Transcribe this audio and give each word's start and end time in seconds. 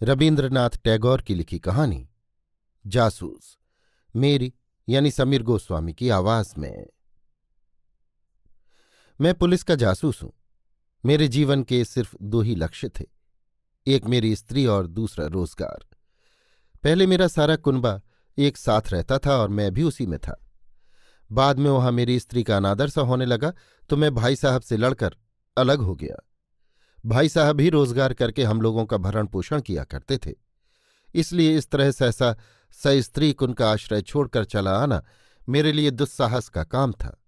रविन्द्रनाथ 0.00 0.70
टैगोर 0.84 1.22
की 1.22 1.34
लिखी 1.34 1.58
कहानी, 1.58 2.08
जासूस, 2.84 3.56
मेरी, 4.14 4.52
यानी 4.88 5.10
समीर 5.10 5.42
गोस्वामी 5.42 5.92
की 5.92 6.08
आवाज़ 6.08 6.52
में। 6.58 6.86
मैं 9.20 9.34
पुलिस 9.34 9.62
का 9.62 9.74
जासूस 9.74 10.22
हूँ। 10.22 10.32
मेरे 11.04 11.28
जीवन 11.28 11.62
के 11.62 11.84
सिर्फ़ 11.84 12.14
दो 12.22 12.40
ही 12.40 12.54
लक्ष्य 12.54 12.88
थे, 12.88 13.04
एक 13.86 14.04
मेरी 14.04 14.34
स्त्री 14.36 14.66
और 14.66 14.86
दूसरा 14.86 15.26
रोज़गार। 15.26 15.84
पहले 16.84 17.06
मेरा 17.06 17.28
सारा 17.28 17.56
कुनबा 17.56 18.00
एक 18.38 18.56
साथ 18.56 18.92
रहता 18.92 19.18
था 19.18 19.36
और 19.36 19.48
मैं 19.48 19.72
भी 19.74 19.82
उसी 19.82 20.06
में 20.06 20.18
था। 20.18 20.40
बाद 21.30 21.58
में 21.58 21.70
वहाँ 21.70 21.92
मेरी 21.92 22.20
स्त्री 22.20 22.42
का 22.42 22.56
अनादर 22.56 22.88
सा 22.88 23.00
होने 23.00 23.26
लगा 23.26 23.52
तो 23.90 23.96
मैं 23.96 24.14
भाई 24.14 24.36
साहब 24.36 24.62
से 24.62 24.76
लड़कर 24.76 25.16
अलग 25.56 25.80
हो 25.80 25.94
गया। 25.94 26.16
भाई 27.06 27.28
साहब 27.28 27.56
भी 27.56 27.68
रोज़गार 27.68 28.12
करके 28.12 28.44
हम 28.44 28.60
लोगों 28.60 28.86
का 28.86 28.96
भरण 28.96 29.26
पोषण 29.26 29.60
किया 29.60 29.84
करते 29.84 30.18
थे। 30.18 30.34
इसलिए 31.14 31.56
इस 31.56 31.70
तरह 31.70 31.90
सहसा 31.90 32.36
सस्त्रीक 32.72 33.42
उनका 33.42 33.70
आश्रय 33.70 34.02
छोड़कर 34.02 34.44
चला 34.44 34.70
आना 34.70 35.04
मेरे 35.48 35.72
लिए 35.72 35.90
दुस्साहस 35.90 36.48
का 36.48 36.64
काम 36.64 36.92
था। 36.92 37.22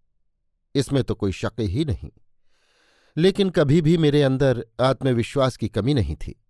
इसमें 0.74 1.04
तो 1.04 1.14
कोई 1.14 1.32
शक 1.32 1.52
ही 1.60 1.84
नहीं। 1.84 2.10
लेकिन 3.16 3.50
कभी 3.50 3.80
भी 3.82 3.98
मेरे 3.98 4.22
अंदर 4.22 4.66
आत्मविश्वास 4.80 5.56
की 5.56 5.68
कमी 5.68 5.94
नहीं 5.94 6.16
थी। 6.16 6.42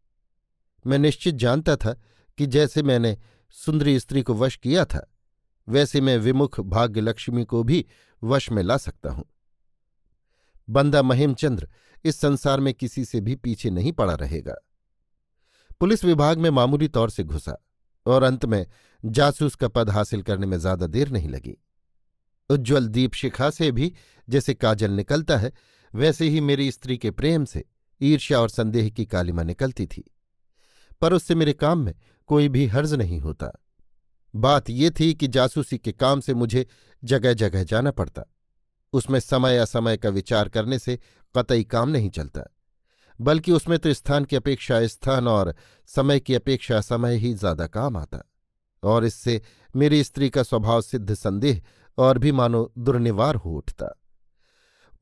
मैं 0.87 0.99
निश्चित 0.99 1.35
जानता 1.35 1.77
था 1.77 1.93
कि 2.39 2.47
जैसे 2.47 2.83
मैंने 2.83 3.19
सुंदरी 3.51 4.01
स्त्री 4.01 4.23
को 4.23 4.35
वश 4.35 4.57
किया 4.57 4.85
था, 4.85 5.15
वैसे 5.69 6.01
मैं 6.01 6.19
विमुख 6.19 6.61
भाग्यलक्ष्मी 6.61 7.45
को 7.45 7.63
भी 7.63 7.87
वश 8.25 8.51
में 8.51 8.63
ला 8.63 8.77
सकता 8.77 9.11
हूँ। 9.11 9.25
बंदा 10.71 11.03
महिमचंद्र 11.03 11.69
इस 12.05 12.21
संसार 12.21 12.61
में 12.61 12.75
किसी 12.75 13.05
से 13.05 13.21
भी 13.21 13.35
पीछे 13.37 13.71
नहीं 13.71 13.93
पड़ा 13.93 14.15
रहेगा। 14.15 14.55
पुलिस 15.81 16.05
विभाग 16.05 16.39
में 16.39 16.51
मामूली 16.51 16.89
तौर 16.89 17.11
से 17.11 17.25
घुसा 17.25 17.57
और 18.07 18.23
अंत 18.23 18.45
में 18.45 18.67
जासूस 19.05 19.55
का 19.55 19.69
पद 19.69 19.91
हासिल 19.91 20.23
करने 20.23 20.47
में 20.47 20.59
ज़्यादा 20.59 20.87
देर 20.87 21.11
नहीं 21.11 21.29
लगी। 21.29 21.57
उज्ज्वल 22.51 22.89
दीप 22.89 23.15
शिखा 23.15 23.51
से 23.51 23.71
भी 23.73 23.93
जैसे 24.29 24.55
काजल 24.55 24.91
निकलता 24.91 25.37
है, 25.37 25.53
वैसे 25.95 26.29
ही 26.29 26.41
मेरी 26.41 26.71
स्त्री 26.71 26.99
के 26.99 27.11
प्रेम 27.11 27.45
से 27.45 27.65
ईर्ष्या 28.01 28.41
और 28.41 28.49
संदेह 28.49 28.89
की 28.89 29.05
कालिमा 29.05 29.43
निकलती 29.43 29.87
थी। 29.87 30.05
पर 31.01 31.13
उससे 31.13 31.35
मेरे 31.35 31.53
काम 31.53 31.79
में 31.79 31.95
कोई 32.27 32.49
भी 32.49 32.67
हर्ज 32.67 32.95
नहीं 32.95 33.21
होता। 33.21 33.51
बात 34.35 34.71
ये 34.71 34.91
थी 34.91 35.15
कि 35.15 35.29
जासूसी 35.29 35.79
के 35.79 35.93
काम 35.93 36.21
से 36.21 36.35
मुझे 36.35 36.67
जगह 37.05 37.33
जगह 37.33 37.65
जाना 37.65 37.91
पड़ता। 37.91 38.25
उसमें 38.93 39.19
समय 39.21 39.59
असमय 39.59 39.97
का 39.97 40.09
विचार 40.11 40.49
करने 40.49 40.79
से 40.79 40.99
कतई 41.35 41.65
काम 41.65 41.89
नहीं 41.89 42.11
चलता, 42.11 42.43
बल्कि 43.21 43.53
उसमें 43.53 43.79
तो 43.79 43.93
स्थान 43.95 44.25
की 44.25 44.37
अपेक्षा 44.37 44.87
स्थान 44.87 45.29
और 45.29 45.55
समय 45.89 46.21
की 46.21 46.35
अपेक्षा 46.35 46.81
समय 46.83 47.17
ही 47.17 47.33
ज़्यादा 47.35 47.67
काम 47.69 47.97
आता। 47.97 48.23
और 48.83 49.05
इससे 49.05 49.41
मेरी 49.75 50.03
स्त्री 50.05 50.29
का 50.31 50.43
स्वभाव 50.43 50.81
सिद्ध 50.83 51.15
संदेह 51.15 51.63
और 51.99 52.19
भी 52.19 52.33
मानो 52.33 52.71
दुर्निवार 52.79 53.35
हो 53.37 53.57
उठता। 53.57 53.95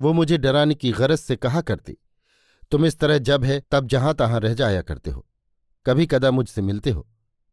वो 0.01 0.13
मुझे 0.13 0.39
डराने 0.39 0.75
की 0.75 0.91
गरज 0.93 1.19
से 1.19 1.37
कहा 1.37 1.61
करती, 1.63 1.97
तुम 2.73 2.87
इस 2.87 2.99
तरह 2.99 3.19
जब 3.21 3.45
है 3.45 3.61
तब 3.71 3.87
जहाँ 3.89 4.15
तहां 4.15 4.41
रह 4.41 4.55
जाया 4.55 4.83
करते 4.83 5.11
हो, 5.11 5.25
कभी 5.87 6.07
कदा 6.07 6.31
मुझसे 6.31 6.63
मिलते 6.63 6.91
हो। 6.91 7.07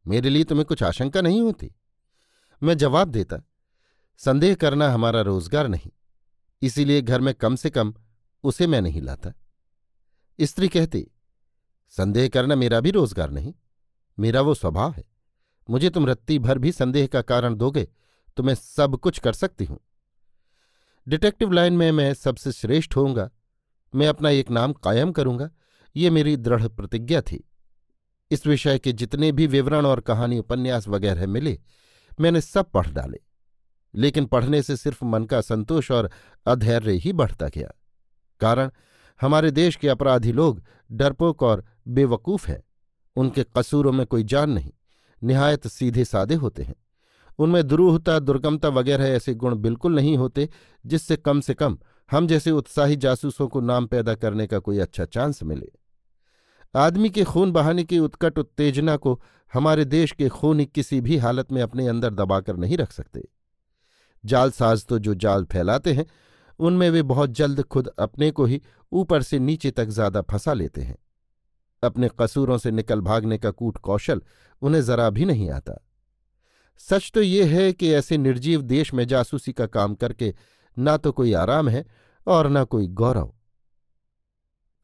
मेरे 0.06 0.30
लिए 0.30 0.44
तुम्हें 0.44 0.66
कुछ 0.66 0.84
आशंका 0.84 1.22
नहीं 1.22 1.42
होती? 1.42 1.72
मैं 2.62 2.78
जवाब 2.78 3.08
देता, 3.10 3.42
संदेह 4.20 4.56
करना 4.56 4.90
हमारा 4.90 5.22
रोज़गार 5.24 5.68
नहीं। 5.68 5.92
इसीलिए 6.62 7.02
घर 7.02 7.22
में 7.22 7.34
कम 7.34 7.56
से 7.56 7.70
कम 7.70 7.94
उसे 8.44 8.68
मैं 8.68 8.82
नहीं 8.82 9.02
लाता। 9.02 9.34
स्त्री 10.40 10.68
कहती, 10.68 11.06
संदेह 11.94 12.28
करना 12.28 12.56
मेरा 12.56 12.80
भी 12.80 12.92
रोज़गार 12.92 13.30
नहीं, 13.32 13.54
मेरा 14.18 14.42
वो 14.42 14.54
स्वभाव 14.54 14.92
है। 14.92 15.04
मुझे 15.68 15.90
तुम 15.90 16.08
रत्ती 16.08 16.40
भर 16.40 16.58
भी 16.58 16.72
संदेह 16.72 17.08
का 17.08 17.22
कारण 17.24 17.56
दोगे 17.56 17.88
तो 18.38 18.44
मैं 18.44 18.56
सब 18.56 18.96
कुछ 18.98 19.20
कर 19.20 19.34
सकती 19.34 19.66
हूँ। 19.66 19.80
डिटेक्टिव 21.08 21.52
लाइन 21.52 21.74
में 21.74 21.92
मैं 21.92 22.14
सबसे 22.14 22.52
श्रेष्ठ 22.52 22.96
होऊँगा, 22.96 23.30
मैं 23.94 24.08
अपना 24.08 24.30
एक 24.30 24.50
नाम 24.52 24.74
कायम 24.76 25.12
करूँगा, 25.12 25.50
ये 25.96 26.10
मेरी 26.10 26.36
दृढ़ 26.38 26.68
प्रतिज्ञा 26.68 27.22
थी। 27.22 27.44
इस 28.32 28.46
विषय 28.48 28.80
के 28.80 28.92
जितने 28.94 29.32
भी 29.32 29.48
विवरण 29.48 29.86
और 29.86 30.00
कहानी 30.02 30.40
उपन्यास 30.40 30.88
वगैरह 30.88 31.28
मिले, 31.28 31.58
मैंने 32.20 32.42
सब 32.42 32.72
पढ़ 32.72 32.88
डाले। 32.88 33.20
लेकिन 33.96 34.26
पढ़ने 34.26 34.62
से 34.62 34.78
सिर्फ़ 34.78 35.06
मन 35.06 35.24
का 35.24 35.42
संतोष 35.42 35.92
और 35.92 36.12
अधैर्य 36.48 36.92
ही 36.92 37.14
बढ़ता 37.14 37.48
गया। 37.48 37.70
कारण, 38.40 38.72
हमारे 39.22 39.52
देश 39.52 39.76
के 39.76 39.90
अपराधी 39.90 40.32
लोग 40.32 40.64
डरपोक 40.92 41.44
और 41.44 41.66
बेवकूफ़ 41.88 42.48
हैं। 42.48 42.64
उनके 43.16 43.44
कसूरों 43.44 43.92
में 43.92 44.06
कोई 44.06 44.24
जान 44.24 44.50
नहीं, 44.50 44.72
निहायत 45.24 45.68
सीधे 45.68 46.06
सादे 46.06 46.36
होते 46.36 46.64
हैं। 46.64 46.76
उनमें 47.40 47.68
दुरूहता, 47.68 48.20
दुर्गमता 48.20 48.70
वगैरह 48.70 49.06
ऐसे 49.06 49.34
गुण 49.34 49.56
बिल्कुल 49.56 49.96
नहीं 49.96 50.18
होते, 50.18 50.50
जिससे 50.86 51.18
कम 51.18 51.42
से 51.42 51.54
कम 51.54 51.78
हम 52.12 52.28
जैसे 52.28 52.52
उत्साही 52.52 52.96
जासूसों 52.96 53.48
को 53.48 53.62
नाम 53.62 53.86
पैदा 53.86 54.16
करने 54.16 54.48
का 54.48 54.60
कोई 54.60 54.80
अच्छा 54.80 55.06
चांस 55.06 55.44
मिले। 55.44 55.72
आदमी 56.76 57.10
के 57.10 57.24
खून 57.24 57.52
बहाने 57.52 57.84
की 57.84 58.00
उत्कट 58.00 58.40
उत्तेजना 58.40 58.98
को 58.98 59.22
हमारे 59.54 59.86
देश 59.86 60.12
के 60.12 60.30
खून 60.30 60.66
किसी 60.66 61.02
भी 61.02 61.18
हालत 61.18 61.52
में 61.52 61.62
अपने 61.62 61.88
अंदर 61.88 62.14
दबाकर 62.14 62.58
नहीं 62.58 62.78
रख 62.78 62.92
सकते। 62.92 63.28
जालसाज 64.26 64.86
तो 64.86 65.00
जो 65.00 65.14
जाल 65.16 65.44
फैलाते 65.44 65.94
हैं, 65.94 66.06
उनमें 66.60 66.90
वे 66.90 67.02
बहुत 67.04 67.30
जल्द 67.32 67.62
खुद 67.64 67.88
अपने 68.00 68.30
को 68.32 68.46
ही 68.46 68.62
ऊपर 68.92 69.22
से 69.22 69.40
नीचे 69.40 69.72
तक 69.72 69.88
ज़्यादा 69.90 70.22
फंसा 70.22 70.54
लेते 70.54 70.82
हैं। 70.82 70.98
अपने 71.84 72.10
कसूरों 72.20 72.58
से 72.58 72.72
निकल 72.72 73.02
भागने 73.02 73.38
का 73.38 73.52
कूट 73.52 73.78
कौशल 73.78 74.22
उन्हें 74.62 74.82
जरा 74.84 75.10
भी 75.10 75.26
नहीं 75.26 75.50
आता। 75.52 75.82
सच 76.82 77.12
तो 77.14 77.22
ये 77.22 77.44
है 77.46 77.72
कि 77.74 77.92
ऐसे 77.94 78.18
निर्जीव 78.18 78.62
देश 78.64 78.94
में 78.94 79.06
जासूसी 79.08 79.54
का 79.54 79.66
काम 79.68 79.94
करके 79.96 80.34
ना 80.78 80.96
तो 80.98 81.12
कोई 81.12 81.34
आराम 81.34 81.70
है 81.70 81.86
और 82.28 82.50
ना 82.50 82.64
कोई 82.64 82.88
गौरव। 82.94 83.32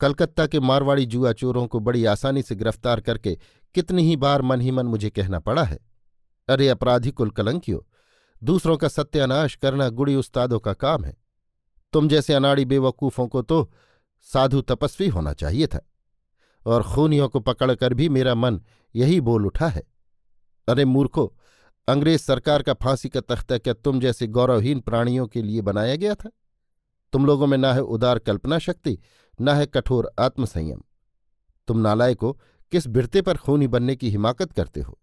कलकत्ता 0.02 0.46
के 0.48 0.60
मारवाड़ी 0.60 1.06
जुआ 1.06 1.32
चोरों 1.34 1.66
को 1.68 1.80
बड़ी 1.80 2.04
आसानी 2.06 2.42
से 2.42 2.56
गिरफ़्तार 2.56 3.02
करके 3.02 3.38
कितनी 3.76 4.04
ही 4.04 4.16
बार 4.18 4.42
मन 4.42 4.62
ही 4.62 4.72
मन 4.72 4.86
मुझे 4.86 5.10
कहना 5.10 5.40
पड़ा 5.40 5.64
है। 5.64 5.80
अरे 6.50 6.68
अपराधी 6.70 7.12
कुल 7.12 7.30
कलंकियों 7.32 7.80
दूसरों 8.42 8.78
का 8.78 8.88
सत्यानाश 8.88 9.56
करना 9.56 9.90
गुड़ी 9.90 10.16
उस्तादों 10.16 10.60
का 10.60 10.74
काम 10.74 11.04
है। 11.06 11.16
तुम 11.94 12.08
जैसे 12.08 12.34
अनाड़ी 12.34 12.66
बेवकूफों 12.66 13.28
को 13.28 13.42
तो 13.42 13.72
साधु 14.28 14.62
तपस्वी 14.62 15.08
होना 15.08 15.34
चाहिए 15.34 15.68
था, 15.68 15.80
और 16.66 16.84
खूनियों 16.84 17.28
को 17.30 17.40
पकड़कर 17.40 17.94
भी 17.94 18.10
मेरा 18.10 18.36
मन 18.36 18.62
यही 18.96 19.20
बोल 19.22 19.46
उठा 19.46 19.68
है। 19.68 19.84
अरे 20.68 20.86
मूर्खो, 20.86 21.34
अंग्रेज़ 21.88 22.22
सरकार 22.22 22.64
का 22.64 22.74
फांसी 22.74 23.10
का 23.10 23.22
तख्ता 23.22 23.58
क्या 23.58 23.74
तुम 23.74 24.00
जैसे 24.00 24.28
गौरवहीन 24.28 24.80
प्राणियों 24.80 25.28
के 25.28 25.42
लिए 25.42 25.62
बनाया 25.62 25.96
गया 25.96 26.16
था? 26.16 26.30
तुम 27.14 27.26
लोगों 27.26 27.48
में 27.48 27.58
ना 27.58 27.74
है 27.74 27.82
उदार 27.82 28.20
कल्पना 28.20 28.60
शक्ति, 28.60 28.98
न 29.40 29.50
है 29.50 29.66
कठोर 29.66 30.12
आत्मसंयम। 30.20 30.82
तुम 31.68 31.78
नालाय 31.78 32.16
को 32.16 32.32
किस 32.72 32.88
बिरते 32.88 33.22
पर 33.22 33.38
खूनी 33.38 33.68
बनने 33.68 33.96
की 33.96 34.10
हिमाकत 34.10 34.52
करते 34.52 34.82
हो? 34.82 34.98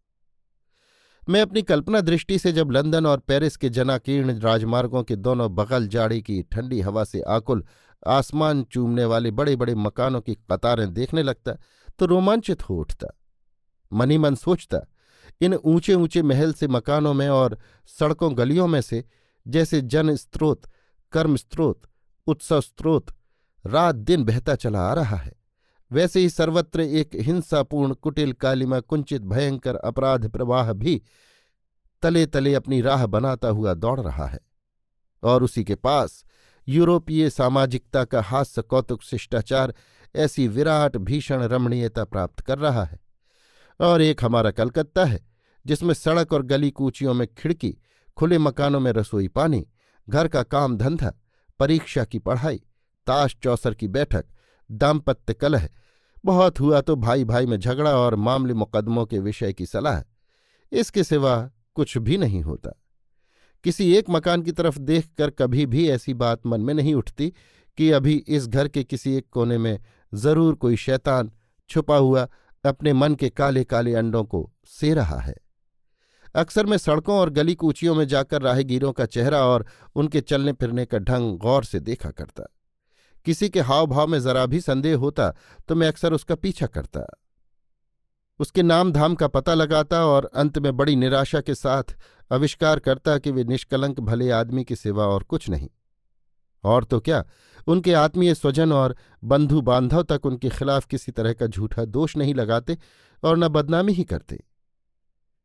मैं 1.29 1.41
अपनी 1.43 1.63
कल्पना 1.63 2.01
दृष्टि 2.01 2.39
से 2.39 2.53
जब 2.53 2.71
लंदन 2.71 3.07
और 3.07 3.19
पेरिस 3.19 3.57
के 3.57 3.69
जनाकीर्ण 3.69 4.39
राजमार्गों 4.41 5.03
के 5.03 5.17
दोनों 5.17 5.55
बगल 5.55 5.89
जाड़ी 5.89 6.21
की 6.23 6.43
ठंडी 6.43 6.81
हवा 6.81 7.05
से 7.05 7.21
आकुल 7.21 7.65
आसमान 8.07 8.63
चूमने 8.63 9.05
वाले 9.05 9.31
बड़े 9.31 9.57
बड़े 9.57 9.75
मकानों 9.75 10.21
की 10.21 10.35
कतारें 10.35 10.93
देखने 10.95 11.23
लगता 11.23 11.57
तो 11.99 12.07
रोमांचित 12.07 12.63
हो 12.63 12.77
उठता। 12.77 13.09
मनी 13.93 14.19
मन 14.19 14.35
सोचता, 14.35 14.81
इन 15.41 15.55
ऊँचे 15.55 15.95
ऊँचे 15.95 16.23
महल 16.23 16.53
से 16.53 16.69
मकानों 16.69 17.15
में 17.15 17.29
और 17.29 17.59
सड़कों 17.99 18.37
गलियों 18.39 18.67
में 18.67 18.81
से, 18.81 19.05
जैसे 19.47 19.81
जन 19.81 20.15
स्त्रोत, 20.17 20.63
कर्म 21.13 21.37
स्त्रोत, 21.37 21.83
उत्सव 22.27 22.61
स्त्रोत, 22.61 23.07
रात 23.65 23.95
दिन 23.95 24.25
बहता 24.25 24.55
चला 24.55 24.81
आ 24.81 24.93
रहा 24.95 25.17
है। 25.17 25.38
वैसे 25.93 26.21
ही 26.21 26.31
सर्वत्र 26.31 26.81
एक 26.81 27.11
हिंसापूर्ण, 27.15 27.95
कुटिल 27.95 28.33
कालिमा 28.33 28.81
कुंचित 28.81 29.23
भयंकर 29.23 29.77
अपराध 29.77 30.29
प्रवाह 30.29 30.73
भी 30.73 31.03
तले 32.03 32.27
तले 32.27 32.55
अपनी 32.55 32.81
राह 32.81 33.07
बनाता 33.07 33.49
हुआ 33.49 33.75
दौड़ 33.75 34.01
रहा 34.01 34.27
है। 34.27 34.39
और 35.23 35.43
उसी 35.43 35.65
के 35.65 35.75
पास 35.75 36.25
यूरोपीय 36.69 37.31
सामाजिकता 37.31 38.05
का 38.05 38.23
हास्य 38.23 38.63
कौतुक 38.63 39.03
शिष्टाचार 39.03 39.75
ऐसी 40.17 40.49
विराट 40.49 40.97
भीषण 40.97 41.43
रमणीयता 41.43 42.05
प्राप्त 42.05 42.41
कर 42.41 42.59
रहा 42.59 42.85
है। 42.85 43.01
और 43.81 44.03
एक 44.03 44.25
हमारा 44.25 44.51
कलकत्ता 44.51 45.05
है, 45.05 45.27
जिसमें 45.67 45.95
सड़क 45.95 46.33
और 46.33 46.43
गली 46.43 46.71
कूचियों 46.71 47.15
में 47.15 47.35
खिड़की, 47.35 47.79
खुले 48.17 48.39
मकानों 48.39 48.81
में 48.81 48.93
रसोई 48.93 49.29
पानी, 49.29 49.67
घर 50.09 50.29
का 50.29 50.43
काम 50.43 50.77
धंधा, 50.77 51.13
परीक्षा 51.59 52.05
की 52.05 52.19
पढ़ाई, 52.19 52.57
ताश 53.07 53.37
चौसर 53.43 53.75
की 53.75 53.89
बैठक 53.89 54.25
दाम्पत्य 54.71 55.35
कलह। 55.35 55.69
बहुत 56.25 56.61
हुआ 56.61 56.81
तो 56.81 56.97
भाई 56.97 57.25
भाई 57.25 57.47
में 57.47 57.59
झगड़ा 57.59 57.91
और 57.91 58.15
मामले 58.15 58.55
मुकदमों 58.55 59.07
के 59.07 59.19
विषय 59.19 59.53
की 59.53 59.67
सलाह। 59.67 60.03
इसके 60.73 61.05
सिवा 61.05 61.51
कुछ 61.75 61.99
भी 61.99 62.17
नहीं 62.19 62.43
होता। 62.43 62.71
किसी 63.65 63.93
एक 63.95 64.11
मकान 64.11 64.43
की 64.43 64.53
तरफ़ 64.53 64.79
देखकर 64.79 65.31
कभी 65.31 65.67
भी 65.67 65.89
ऐसी 65.91 66.15
बात 66.15 66.47
मन 66.47 66.61
में 66.61 66.75
नहीं 66.75 66.95
उठती 66.95 67.33
कि 67.79 67.91
अभी 67.91 68.15
इस 68.29 68.47
घर 68.47 68.69
के 68.69 68.85
किसी 68.85 69.15
एक 69.17 69.27
कोने 69.31 69.59
में 69.59 69.79
ज़रूर 70.15 70.55
कोई 70.55 70.77
शैतान 70.77 71.31
छुपा 71.71 71.97
हुआ 71.97 72.29
अपने 72.65 72.93
मन 72.93 73.15
के 73.15 73.29
काले 73.29 73.65
काले 73.65 73.95
अंडों 73.95 74.25
को 74.25 74.51
से 74.67 74.95
रहा 74.95 75.19
है। 75.21 75.35
अक्सर 76.35 76.67
मैं 76.67 76.77
सड़कों 76.79 77.17
और 77.17 77.31
गली 77.31 77.55
कूचियों 77.55 77.95
में 77.95 78.07
जाकर 78.09 78.43
राहगीरों 78.43 78.93
का 78.93 79.07
चेहरा 79.07 79.45
और 79.45 79.67
उनके 79.95 80.21
चलने 80.21 80.53
फिरने 80.53 80.85
का 80.85 80.99
ढंग 80.99 81.39
गौर 81.39 81.65
से 81.65 81.81
देखा 81.81 82.11
करता। 82.11 82.45
किसी 83.27 83.49
के 83.49 83.61
हाव 83.61 83.87
भाव 83.87 84.07
में 84.07 84.19
जरा 84.21 84.45
भी 84.47 84.61
संदेह 84.61 84.97
होता 84.97 85.31
तो 85.69 85.75
मैं 85.75 85.89
अक्सर 85.89 86.13
उसका 86.13 86.35
पीछा 86.35 86.67
करता। 86.67 87.07
उसके 88.41 88.63
नाम 88.63 88.93
धाम 88.93 89.15
का 89.15 89.29
पता 89.29 89.55
लगाता 89.55 90.05
और 90.07 90.31
अंत 90.35 90.59
में 90.59 90.77
बड़ी 90.77 90.95
निराशा 90.97 91.41
के 91.41 91.55
साथ 91.55 91.97
आविष्कार 92.31 92.79
करता 92.79 93.17
कि 93.19 93.31
वे 93.31 93.45
निष्कलंक 93.45 94.01
भले 94.01 94.31
आदमी 94.33 94.65
की 94.65 94.77
सिवा 94.77 95.07
और 95.07 95.23
कुछ 95.23 95.49
नहीं। 95.51 95.69
और 96.65 96.85
तो 96.85 97.01
क्या, 97.01 97.25
उनके 97.67 97.93
आत्मीय 97.95 98.35
स्वजन 98.35 98.73
और 98.73 98.97
बंधु 99.25 99.61
बांधव 99.61 100.03
तक 100.03 100.27
उनके 100.27 100.49
खिलाफ 100.49 100.87
किसी 100.87 101.13
तरह 101.13 101.33
का 101.33 101.47
झूठा 101.47 101.85
दोष 101.87 102.17
नहीं 102.17 102.35
लगाते 102.35 102.77
और 103.23 103.37
न 103.39 103.49
बदनामी 103.49 103.93
ही 103.93 104.05
करते। 104.05 104.39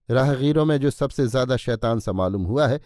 राहगीरों 0.09 0.65
में 0.65 0.77
जो 0.77 0.89
सबसे 0.91 1.27
ज़्यादा 1.27 1.57
शैतान 1.57 1.99
सा 1.99 2.11
मालूम 2.11 2.43
हुआ 2.43 2.67
है, 2.67 2.79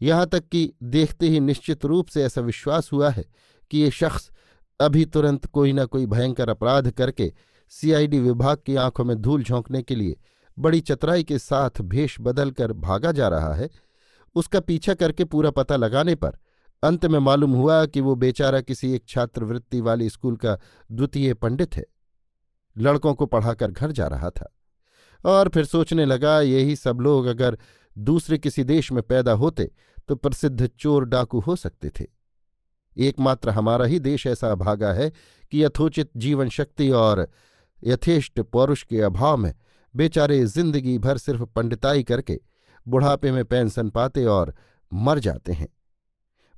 यहाँ 0.00 0.26
तक 0.26 0.48
कि 0.48 0.72
देखते 0.82 1.28
ही 1.28 1.40
निश्चित 1.40 1.84
रूप 1.84 2.08
से 2.08 2.24
ऐसा 2.24 2.40
विश्वास 2.40 2.92
हुआ 2.92 3.10
है 3.10 3.24
कि 3.72 3.78
ये 3.78 3.90
शख्स 3.90 4.30
अभी 4.80 5.04
तुरंत 5.06 5.46
कोई 5.46 5.72
न 5.72 5.84
कोई 5.86 6.06
भयंकर 6.06 6.48
अपराध 6.48 6.90
करके 6.90 7.32
सीआईडी 7.72 8.18
विभाग 8.20 8.58
की 8.66 8.76
आँखों 8.76 9.04
में 9.04 9.16
धूल 9.16 9.42
झोंकने 9.42 9.82
के 9.82 9.94
लिए 9.94 10.16
बड़ी 10.56 10.80
चतुराई 10.80 11.24
के 11.24 11.38
साथ 11.38 11.80
भेष 11.82 12.16
बदलकर 12.20 12.72
भागा 12.72 13.12
जा 13.12 13.28
रहा 13.28 13.54
है, 13.54 13.68
उसका 14.36 14.60
पीछा 14.60 14.94
करके 14.94 15.24
पूरा 15.24 15.50
पता 15.50 15.76
लगाने 15.76 16.14
पर 16.14 16.38
अंत 16.82 17.06
में 17.06 17.18
मालूम 17.18 17.52
हुआ 17.52 17.84
कि 17.86 18.00
वो 18.00 18.14
बेचारा 18.14 18.60
किसी 18.60 18.92
एक 18.94 19.04
छात्रवृत्ति 19.08 19.80
वाले 19.80 20.08
स्कूल 20.08 20.36
का 20.36 20.58
द्वितीय 20.90 21.34
पंडित 21.34 21.76
है। 21.76 21.84
लड़कों 22.76 23.14
को 23.14 23.26
पढ़ाकर 23.26 23.70
घर 23.70 23.92
जा 23.92 24.06
रहा 24.06 24.30
था 24.30 24.52
और 25.24 25.48
फिर 25.48 25.64
सोचने 25.64 26.04
लगा, 26.04 26.40
यही 26.40 26.76
सब 26.76 27.00
लोग 27.00 27.26
अगर 27.26 27.58
दूसरे 27.96 28.38
किसी 28.38 28.64
देश 28.64 28.92
में 28.92 29.02
पैदा 29.02 29.32
होते 29.34 29.70
तो 30.08 30.16
प्रसिद्ध 30.16 30.66
चोर 30.68 31.04
डाकू 31.04 31.40
हो 31.40 31.56
सकते 31.56 31.90
थे। 31.90 32.06
एकमात्र 32.96 33.50
हमारा 33.50 33.86
ही 33.86 33.98
देश 33.98 34.26
ऐसा 34.26 34.50
अभागा 34.52 34.92
है 34.92 35.10
कि 35.52 35.64
यथोचित 35.64 36.10
जीवन 36.16 36.48
शक्ति 36.48 36.90
और 36.90 37.28
यथेष्ट 37.84 38.40
पौरुष 38.40 38.82
के 38.82 39.00
अभाव 39.00 39.36
में 39.36 39.54
बेचारे 39.96 40.44
ज़िंदगी 40.46 40.98
भर 40.98 41.18
सिर्फ़ 41.18 41.42
पंडिताई 41.42 42.02
करके 42.02 42.40
बुढ़ापे 42.86 43.32
में 43.32 43.44
पेंशन 43.44 43.90
पाते 43.90 44.24
और 44.24 44.54
मर 44.92 45.18
जाते 45.18 45.52
हैं। 45.52 45.68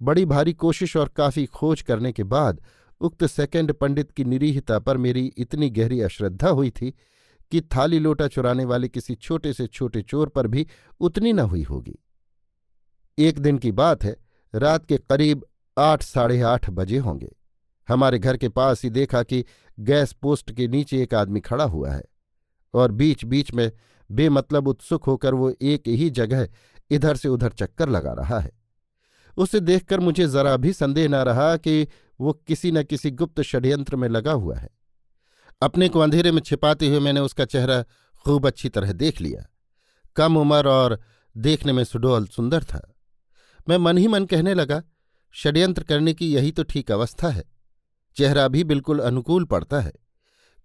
बड़ी 0.03 0.25
भारी 0.25 0.53
कोशिश 0.53 0.97
और 0.97 1.09
काफ़ी 1.09 1.47
खोज 1.47 1.83
करने 1.83 2.13
के 2.13 2.25
बाद 2.25 2.61
उक्त 3.01 3.25
सेकंड 3.27 3.73
पंडित 3.73 4.11
की 4.11 4.25
निरीहता 4.25 4.79
पर 4.79 4.97
मेरी 4.97 5.27
इतनी 5.39 5.71
गहरी 5.71 6.01
अश्रद्धा 6.01 6.49
हुई 6.49 6.71
थी 6.71 6.91
कि 7.53 7.61
थाली 7.61 7.99
लोटा 7.99 8.29
चुराने 8.29 8.65
वाले 8.65 8.89
किसी 8.89 9.15
छोटे 9.15 9.53
से 9.53 9.67
छोटे 9.67 10.03
चोर 10.03 10.29
पर 10.29 10.47
भी 10.47 10.67
उतनी 11.01 11.33
न 11.33 11.39
हुई 11.39 11.63
होगी। 11.63 11.99
एक 13.19 13.39
दिन 13.39 13.59
की 13.59 13.73
बात 13.73 14.05
है, 14.05 14.17
रात 14.55 14.87
के 14.87 14.97
करीब 14.99 15.45
आठ 15.79 16.03
साढ़े 16.03 16.41
आठ 16.41 16.71
बजे 16.71 16.99
होंगे। 16.99 17.37
हमारे 17.89 18.19
घर 18.19 18.37
के 18.37 18.49
पास 18.49 18.83
ही 18.83 18.91
देखा 18.91 19.23
कि 19.23 19.45
गैस 19.81 20.13
पोस्ट 20.13 20.53
के 20.53 20.69
नीचे 20.69 21.03
एक 21.03 21.15
आदमी 21.15 21.41
खड़ा 21.41 21.65
हुआ 21.65 21.91
है 21.91 22.05
और 22.75 22.93
बीच 22.93 23.25
बीच 23.25 23.53
में 23.53 23.73
बेमतलब 24.11 24.69
उत्सुक 24.69 25.05
होकर 25.05 25.35
वो 25.35 25.55
एक 25.63 25.89
ही 25.89 26.11
जगह 26.11 26.49
इधर 26.91 27.17
से 27.17 27.29
उधर 27.29 27.49
चक्कर 27.49 27.89
लगा 27.89 28.13
रहा 28.13 28.39
है। 28.39 28.53
उसे 29.37 29.61
देखकर 29.61 30.01
मुझे 30.01 30.29
जरा 30.29 30.57
भी 30.57 30.73
संदेह 30.73 31.09
न 31.09 31.15
रहा 31.15 31.57
कि 31.57 31.89
वो 32.21 32.33
किसी 32.33 32.73
न 32.73 32.83
किसी 32.83 33.11
गुप्त 33.11 33.41
षड्यंत्र 33.41 33.97
में 33.97 34.09
लगा 34.09 34.33
हुआ 34.33 34.57
है। 34.57 34.69
अपने 35.63 35.89
को 35.89 36.01
अंधेरे 36.01 36.33
में 36.33 36.41
छिपाते 36.41 36.89
हुए 36.89 36.99
मैंने 36.99 37.21
उसका 37.21 37.45
चेहरा 37.45 37.83
खूब 38.25 38.47
अच्छी 38.47 38.69
तरह 38.69 38.93
देख 38.93 39.21
लिया। 39.21 39.47
कम 40.17 40.37
उम्र 40.37 40.69
और 40.69 41.01
देखने 41.37 41.73
में 41.73 41.85
सुडोल 41.85 42.27
सुंदर 42.27 42.65
था। 42.65 42.95
मैं 43.69 43.79
मन 43.79 43.99
ही 43.99 44.09
मन 44.09 44.25
कहने 44.25 44.55
लगा 44.55 44.83
षड्यंत्र 45.35 45.83
करने 45.83 46.15
की 46.15 46.33
यही 46.35 46.53
तो 46.53 46.63
ठीक 46.63 46.93
अवस्था 46.93 47.29
है। 47.29 47.45
चेहरा 48.17 48.47
भी 48.49 48.65
बिल्कुल 48.65 48.99
अनुकूल 49.01 49.45
पड़ता 49.45 49.81
है, 49.81 49.93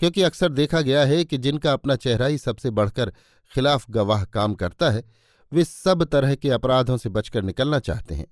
क्योंकि 0.02 0.22
अक्सर 0.22 0.50
देखा 0.50 0.82
गया 0.82 1.06
है 1.06 1.24
कि 1.26 1.38
जिनका 1.38 1.74
अपना 1.74 1.96
चेहरा 1.96 2.26
ही 2.26 2.38
सबसे 2.38 2.70
बढ़कर 2.72 3.14
खिलाफ 3.52 3.90
गवाह 3.90 4.24
काम 4.26 4.54
करता 4.54 4.90
है, 4.90 5.04
वे 5.52 5.64
सब 5.64 6.04
तरह 6.04 6.36
के 6.36 6.50
अपराधों 6.50 6.98
से 6.98 7.10
बचकर 7.10 7.44
निकलना 7.44 7.80
चाहते 7.80 8.16
हैं। 8.16 8.26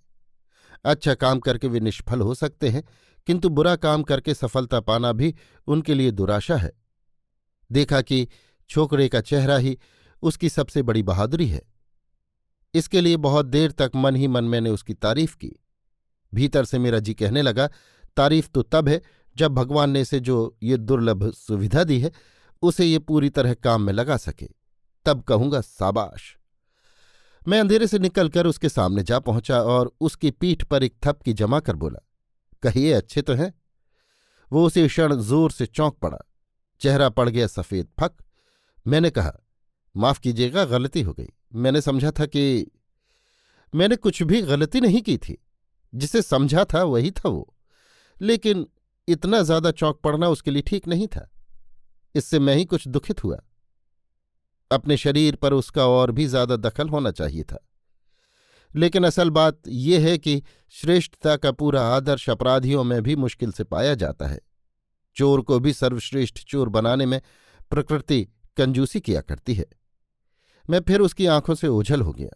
अच्छा 0.85 1.13
काम 1.15 1.39
करके 1.39 1.67
वे 1.67 1.79
निष्फल 1.79 2.21
हो 2.21 2.33
सकते 2.35 2.69
हैं, 2.69 2.83
किंतु 3.27 3.49
बुरा 3.49 3.75
काम 3.75 4.03
करके 4.03 4.33
सफलता 4.33 4.79
पाना 4.79 5.11
भी 5.11 5.33
उनके 5.67 5.93
लिए 5.93 6.11
दुराशा 6.11 6.55
है। 6.55 6.71
देखा 7.69 8.01
कि 8.01 8.27
छोकरे 8.69 9.07
का 9.09 9.21
चेहरा 9.21 9.57
ही 9.57 9.77
उसकी 10.23 10.49
सबसे 10.49 10.81
बड़ी 10.81 11.03
बहादुरी 11.03 11.47
है। 11.47 11.61
इसके 12.73 13.01
लिए 13.01 13.17
बहुत 13.17 13.45
देर 13.45 13.71
तक 13.71 13.91
मन 13.95 14.15
ही 14.15 14.27
मन 14.27 14.43
मैंने 14.43 14.69
उसकी 14.69 14.93
तारीफ़ 14.93 15.35
की। 15.37 15.51
भीतर 16.33 16.65
से 16.65 16.79
मेरा 16.79 16.99
जी 16.99 17.13
कहने 17.13 17.41
लगा, 17.41 17.69
तारीफ़ 18.17 18.49
तो 18.49 18.61
तब 18.61 18.89
है 18.89 19.01
जब 19.35 19.53
भगवान 19.53 19.89
ने 19.89 20.01
इसे 20.01 20.19
जो 20.19 20.57
ये 20.63 20.77
दुर्लभ 20.77 21.31
सुविधा 21.31 21.83
दी 21.83 21.99
है, 21.99 22.11
उसे 22.63 22.85
ये 22.85 22.99
पूरी 22.99 23.29
तरह 23.29 23.53
काम 23.53 23.81
में 23.81 23.93
लगा 23.93 24.17
सके। 24.17 24.47
तब 25.05 25.21
कहूँगा 25.21 25.61
साबाश 25.61 26.35
मैं 27.47 27.59
अंधेरे 27.59 27.87
से 27.87 27.99
निकलकर 27.99 28.47
उसके 28.47 28.69
सामने 28.69 29.03
जा 29.03 29.19
पहुँचा 29.19 29.61
और 29.61 29.91
उसकी 30.01 30.31
पीठ 30.31 30.63
पर 30.63 30.83
एक 30.83 30.95
थपकी 31.05 31.33
जमा 31.33 31.59
कर 31.59 31.75
बोला, 31.75 31.99
कहिए, 32.63 32.91
अच्छे 32.93 33.21
तो 33.21 33.33
हैं? 33.33 33.53
वो 34.51 34.65
उसी 34.65 34.87
क्षण 34.87 35.15
ज़ोर 35.15 35.51
से 35.51 35.65
चौंक 35.65 35.97
पड़ा। 35.97 36.17
चेहरा 36.81 37.09
पड़ 37.09 37.27
गया 37.29 37.47
सफ़ेद 37.47 37.87
फक। 37.99 38.15
मैंने 38.87 39.09
कहा, 39.09 39.31
माफ़ 39.95 40.19
कीजिएगा, 40.19 40.65
गलती 40.65 41.01
हो 41.01 41.13
गई। 41.13 41.27
मैंने 41.53 41.81
समझा 41.81 42.11
था 42.11 42.25
कि 42.25 42.71
मैंने 43.73 43.95
कुछ 43.95 44.21
भी 44.23 44.41
गलती 44.41 44.81
नहीं 44.81 45.01
की 45.01 45.17
थी। 45.17 45.37
जिसे 45.93 46.21
समझा 46.21 46.65
था 46.65 46.83
वही 46.83 47.11
था 47.11 47.29
वो। 47.29 47.53
लेकिन 48.21 48.65
इतना 49.07 49.41
ज़्यादा 49.41 49.71
चौंक 49.71 49.99
पड़ना 50.03 50.29
उसके 50.29 50.51
लिए 50.51 50.61
ठीक 50.61 50.87
नहीं 50.87 51.07
था। 51.07 51.29
इससे 52.15 52.39
मैं 52.39 52.55
ही 52.55 52.65
कुछ 52.65 52.87
दुखित 52.87 53.23
हुआ। 53.23 53.37
अपने 54.71 54.97
शरीर 54.97 55.35
पर 55.35 55.53
उसका 55.53 55.85
और 55.87 56.11
भी 56.11 56.25
ज़्यादा 56.25 56.55
दखल 56.55 56.89
होना 56.89 57.11
चाहिए 57.11 57.43
था। 57.43 57.57
लेकिन 58.75 59.03
असल 59.03 59.29
बात 59.29 59.61
यह 59.67 60.07
है 60.07 60.17
कि 60.17 60.43
श्रेष्ठता 60.69 61.35
का 61.35 61.51
पूरा 61.51 61.81
आदर्श 61.87 62.29
अपराधियों 62.29 62.83
में 62.83 63.01
भी 63.03 63.15
मुश्किल 63.15 63.51
से 63.51 63.63
पाया 63.63 63.93
जाता 63.95 64.27
है। 64.27 64.39
चोर 65.15 65.41
को 65.41 65.59
भी 65.59 65.73
सर्वश्रेष्ठ 65.73 66.43
चोर 66.43 66.69
बनाने 66.69 67.05
में 67.05 67.21
प्रकृति 67.71 68.27
कंजूसी 68.57 68.99
किया 68.99 69.21
करती 69.21 69.53
है। 69.53 69.65
मैं 70.69 70.81
फिर 70.81 71.01
उसकी 71.01 71.25
आँखों 71.25 71.55
से 71.55 71.67
ओझल 71.67 72.01
हो 72.01 72.11
गया। 72.11 72.29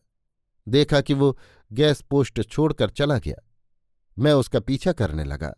देखा 0.68 1.02
कि 1.02 1.14
वो 1.14 1.38
गैस 1.72 2.02
पोस्ट 2.02 2.42
छोड़कर 2.44 2.90
चला 2.90 3.18
गया। 3.18 3.42
मैं 4.18 4.34
उसका 4.34 4.60
पीछा 4.60 4.92
करने 4.94 5.24
लगा। 5.24 5.54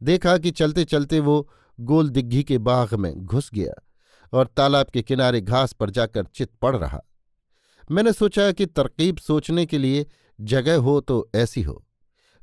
देखा 0.00 0.36
कि 0.38 0.50
चलते 0.50 0.84
चलते 0.84 1.20
वो 1.20 1.48
गोल 1.78 2.08
दिग्घी 2.10 2.42
के 2.44 2.58
बाग 2.60 2.94
में 2.94 3.12
घुस 3.14 3.50
गया 3.54 3.72
और 4.32 4.46
तालाब 4.46 4.86
के 4.86 5.02
किनारे 5.02 5.40
घास 5.40 5.72
पर 5.72 5.90
जाकर 5.90 6.24
चित 6.26 6.50
पड़ 6.62 6.76
रहा। 6.76 7.00
मैंने 7.90 8.12
सोचा 8.12 8.50
कि 8.52 8.66
तरकीब 8.66 9.18
सोचने 9.18 9.66
के 9.66 9.78
लिए 9.78 10.06
जगह 10.38 10.76
हो 10.78 11.00
तो 11.00 11.28
ऐसी 11.34 11.62
हो। 11.62 11.82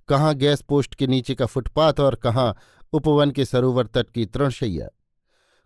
कहाँ 0.09 0.33
गैस 0.35 0.61
पोस्ट 0.61 0.95
के 0.95 1.07
नीचे 1.07 1.35
का 1.35 1.45
फुटपाथ 1.45 1.99
और 1.99 2.15
कहाँ 2.15 2.55
उपवन 2.93 3.31
के 3.31 3.45
सरोवर 3.45 3.87
तट 3.87 4.09
की 4.09 4.25
तृणशैया। 4.25 4.87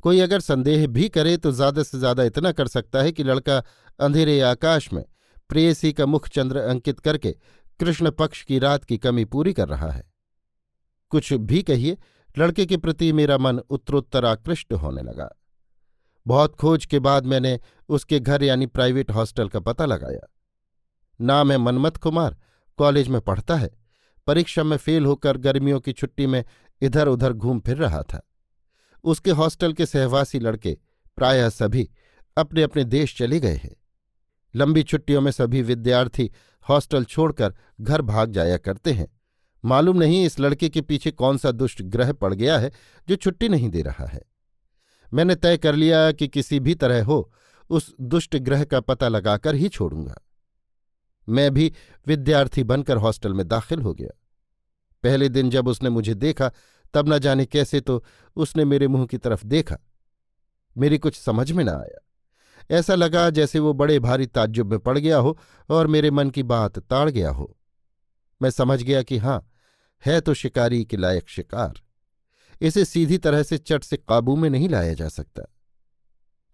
कोई 0.04 0.20
अगर 0.20 0.40
संदेह 0.40 0.86
भी 0.88 1.08
करे 1.10 1.36
तो 1.38 1.52
ज़्यादा 1.52 1.84
से 1.84 2.00
ज़्यादा 2.00 2.24
इतना 2.24 2.52
कर 2.52 2.68
सकता 2.68 3.02
है 3.02 3.12
कि 3.12 3.24
लड़का 3.24 3.58
अंधेरे 4.00 4.40
आकाश 4.42 4.92
में 4.94 5.04
प्रेयसी 5.54 5.94
का 5.94 6.06
मुख 6.06 6.28
चंद्र 6.28 6.58
अंकित 6.58 7.00
करके 7.00 7.32
कृष्ण 7.80 8.12
पक्ष 8.12 8.44
की 8.44 8.60
रात 8.60 8.84
की 8.84 8.98
कमी 8.98 9.26
पूरी 9.26 9.54
कर 9.54 9.68
रहा 9.68 9.92
है। 9.92 10.14
कुछ 11.10 11.34
भी 11.34 11.64
कहिए, 11.64 11.98
लड़के 12.38 12.66
के 12.66 12.78
प्रति 12.78 13.14
मेरा 13.14 13.38
मन 13.38 13.60
उत्तरोत्तर 13.60 14.26
आकृष्ट 14.26 14.74
होने 14.74 15.02
लगा। 15.02 15.42
बहुत 16.28 16.56
खोज 16.56 16.86
के 16.86 17.00
बाद 17.00 17.26
मैंने 17.26 17.60
उसके 17.90 18.20
घर 18.20 18.44
यानी 18.44 18.66
प्राइवेट 18.66 19.12
हॉस्टल 19.12 19.50
का 19.50 19.60
पता 19.60 19.86
लगाया। 19.86 20.34
नाम 21.22 21.52
है 21.52 21.58
मनमथ 21.58 21.92
कुमार, 21.92 22.38
कॉलेज 22.78 23.08
में 23.08 23.22
पढ़ता 23.22 23.56
है, 23.56 23.70
परीक्षा 24.28 24.64
में 24.64 24.78
फेल 24.78 25.06
होकर 25.06 25.38
गर्मियों 25.38 25.80
की 25.80 25.94
छुट्टी 25.94 26.28
में 26.28 26.44
इधर 26.82 27.08
उधर 27.08 27.34
घूम 27.34 27.60
फिर 27.60 27.78
रहा 27.78 28.02
था। 28.04 28.30
उसके 29.04 29.32
हॉस्टल 29.32 29.74
के 29.74 29.86
सहवासी 29.86 30.40
लड़के, 30.40 30.78
प्रायः 31.16 31.50
सभी 31.50 31.90
अपने 32.38 32.64
अपने 32.64 32.84
देश 32.84 33.18
चले 33.18 33.40
गए 33.40 33.56
हैं। 33.56 33.83
लंबी 34.56 34.84
छुट्टियों 34.84 35.22
में 35.22 35.32
सभी 35.32 35.62
विद्यार्थी 35.62 36.32
हॉस्टल 36.70 37.04
छोड़कर 37.04 37.56
घर 37.82 38.02
भाग 38.02 38.32
जाया 38.32 38.58
करते 38.58 38.92
हैं। 38.92 39.08
मालूम 39.66 39.98
नहीं 39.98 40.26
इस 40.26 40.40
लड़के 40.40 40.70
के 40.70 40.82
पीछे 40.82 41.12
कौन 41.12 41.38
सा 41.38 41.52
दुष्ट 41.52 41.82
ग्रह 41.82 42.14
पड़ 42.14 42.34
गया 42.34 42.60
है 42.60 42.72
जो 43.10 43.16
छुट्टी 43.16 43.50
नहीं 43.50 43.70
दे 43.70 43.82
रहा 43.82 44.06
है। 44.06 44.22
मैंने 45.14 45.36
तय 45.36 45.58
कर 45.58 45.76
लिया 45.76 46.12
कि 46.12 46.28
किसी 46.28 46.60
भी 46.60 46.76
तरह 46.76 47.06
हो, 47.06 47.34
उस 47.70 47.96
दुष्ट 48.02 48.38
ग्रह 48.38 48.64
का 48.64 48.80
पता 48.80 49.08
लगाकर 49.08 49.56
ही 49.56 49.70
छोड़ूँगा। 49.70 50.22
मैं 51.30 51.54
भी 51.54 51.74
विद्यार्थी 52.08 52.64
बनकर 52.64 52.98
हॉस्टल 52.98 53.34
में 53.34 53.48
दाखिल 53.48 53.82
हो 53.82 53.94
गया। 53.94 54.20
पहले 55.04 55.30
दिन 55.30 55.50
जब 55.50 55.68
उसने 55.68 55.90
मुझे 55.90 56.14
देखा, 56.14 56.52
तब 56.94 57.14
न 57.14 57.20
जाने 57.20 57.46
कैसे 57.46 57.82
तो 57.82 58.04
उसने 58.36 58.66
मेरे 58.66 58.88
मुँह 58.88 59.06
की 59.06 59.18
तरफ़ 59.18 59.46
देखा। 59.46 59.78
मेरी 60.78 60.98
कुछ 60.98 61.16
समझ 61.16 61.52
में 61.52 61.64
न 61.64 61.70
आया। 61.70 62.00
ऐसा 62.72 62.96
लगा 62.96 63.30
जैसे 63.30 63.60
वो 63.60 63.74
बड़े 63.74 63.98
भारी 64.00 64.26
ताज्जुब 64.26 64.72
में 64.72 64.80
पड़ 64.80 64.98
गया 64.98 65.18
हो 65.18 65.38
और 65.70 65.88
मेरे 65.88 66.12
मन 66.12 66.30
की 66.30 66.44
बात 66.44 66.80
ताड़ 66.80 67.10
गया 67.10 67.30
हो। 67.30 67.56
मैं 68.42 68.50
समझ 68.50 68.82
गया 68.84 69.02
कि 69.04 69.18
हाँ 69.18 69.42
है 70.04 70.20
तो 70.22 70.34
शिकारी 70.34 70.84
के 70.86 70.98
लायक 70.98 71.30
शिकार। 71.30 71.82
इसे 72.62 72.86
सीधी 72.86 73.18
तरह 73.18 73.44
से 73.44 73.58
चट 73.58 73.84
से 73.84 73.98
काबू 74.00 74.36
में 74.36 74.50
नहीं 74.50 74.70
लाया 74.70 74.94
जा 74.94 75.08
सकता। 75.10 75.44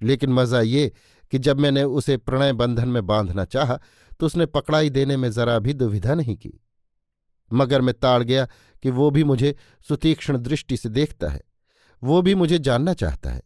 लेकिन 0.01 0.33
मज़ा 0.33 0.61
ये 0.61 0.91
कि 1.33 1.39
जब 1.39 1.59
मैंने 1.59 1.83
उसे 1.83 2.17
प्रणय 2.17 2.53
बंधन 2.53 2.89
में 2.89 3.05
बांधना 3.07 3.45
चाहा 3.45 3.79
तो 4.19 4.25
उसने 4.25 4.45
पकड़ाई 4.45 4.89
देने 4.89 5.17
में 5.17 5.29
जरा 5.31 5.57
भी 5.59 5.73
दुविधा 5.73 6.15
नहीं 6.15 6.35
की। 6.35 6.59
मगर 7.51 7.81
मैं 7.81 7.93
ताड़ 7.93 8.21
गया 8.23 8.47
कि 8.83 8.89
वो 8.89 9.09
भी 9.11 9.23
मुझे 9.23 9.55
सुतीक्ष्ण 9.87 10.37
दृष्टि 10.37 10.77
से 10.77 10.89
देखता 10.89 11.29
है, 11.29 11.41
वो 12.03 12.21
भी 12.21 12.35
मुझे 12.35 12.59
जानना 12.59 12.93
चाहता 12.93 13.31
है। 13.31 13.41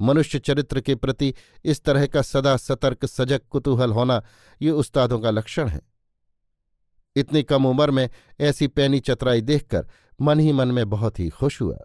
मनुष्य 0.00 0.38
चरित्र 0.38 0.80
के 0.80 0.94
प्रति 0.94 1.34
इस 1.64 1.82
तरह 1.82 2.06
का 2.06 2.22
सदा 2.22 2.56
सतर्क, 2.56 3.04
सजग, 3.04 3.40
कुतूहल 3.50 3.92
होना 3.92 4.22
ये 4.62 4.70
उस्तादों 4.70 5.20
का 5.20 5.30
लक्षण 5.30 5.68
है। 5.68 5.80
इतनी 7.16 7.42
कम 7.42 7.66
उम्र 7.66 7.90
में 7.90 8.10
ऐसी 8.40 8.66
पैनी 8.66 9.00
चतराई 9.00 9.40
देखकर 9.40 9.86
मन 10.20 10.40
ही 10.40 10.52
मन 10.52 10.68
में 10.68 10.90
बहुत 10.90 11.20
ही 11.20 11.28
खुश 11.28 11.60
हुआ। 11.60 11.78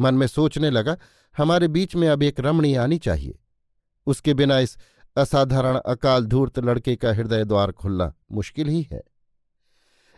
मन 0.00 0.14
में 0.14 0.26
सोचने 0.26 0.70
लगा, 0.70 0.96
हमारे 1.36 1.68
बीच 1.68 1.96
में 1.96 2.08
अब 2.08 2.22
एक 2.22 2.40
रमणी 2.40 2.74
आनी 2.74 2.98
चाहिए। 2.98 3.38
उसके 4.06 4.34
बिना 4.34 4.58
इस 4.58 4.78
असाधारण 5.16 5.76
अकाल 5.76 6.26
धूर्त 6.26 6.58
लड़के 6.58 6.96
का 6.96 7.12
हृदय 7.12 7.44
द्वार 7.44 7.72
खुलना 7.72 8.14
मुश्किल 8.32 8.68
ही 8.68 8.88
है। 8.92 9.02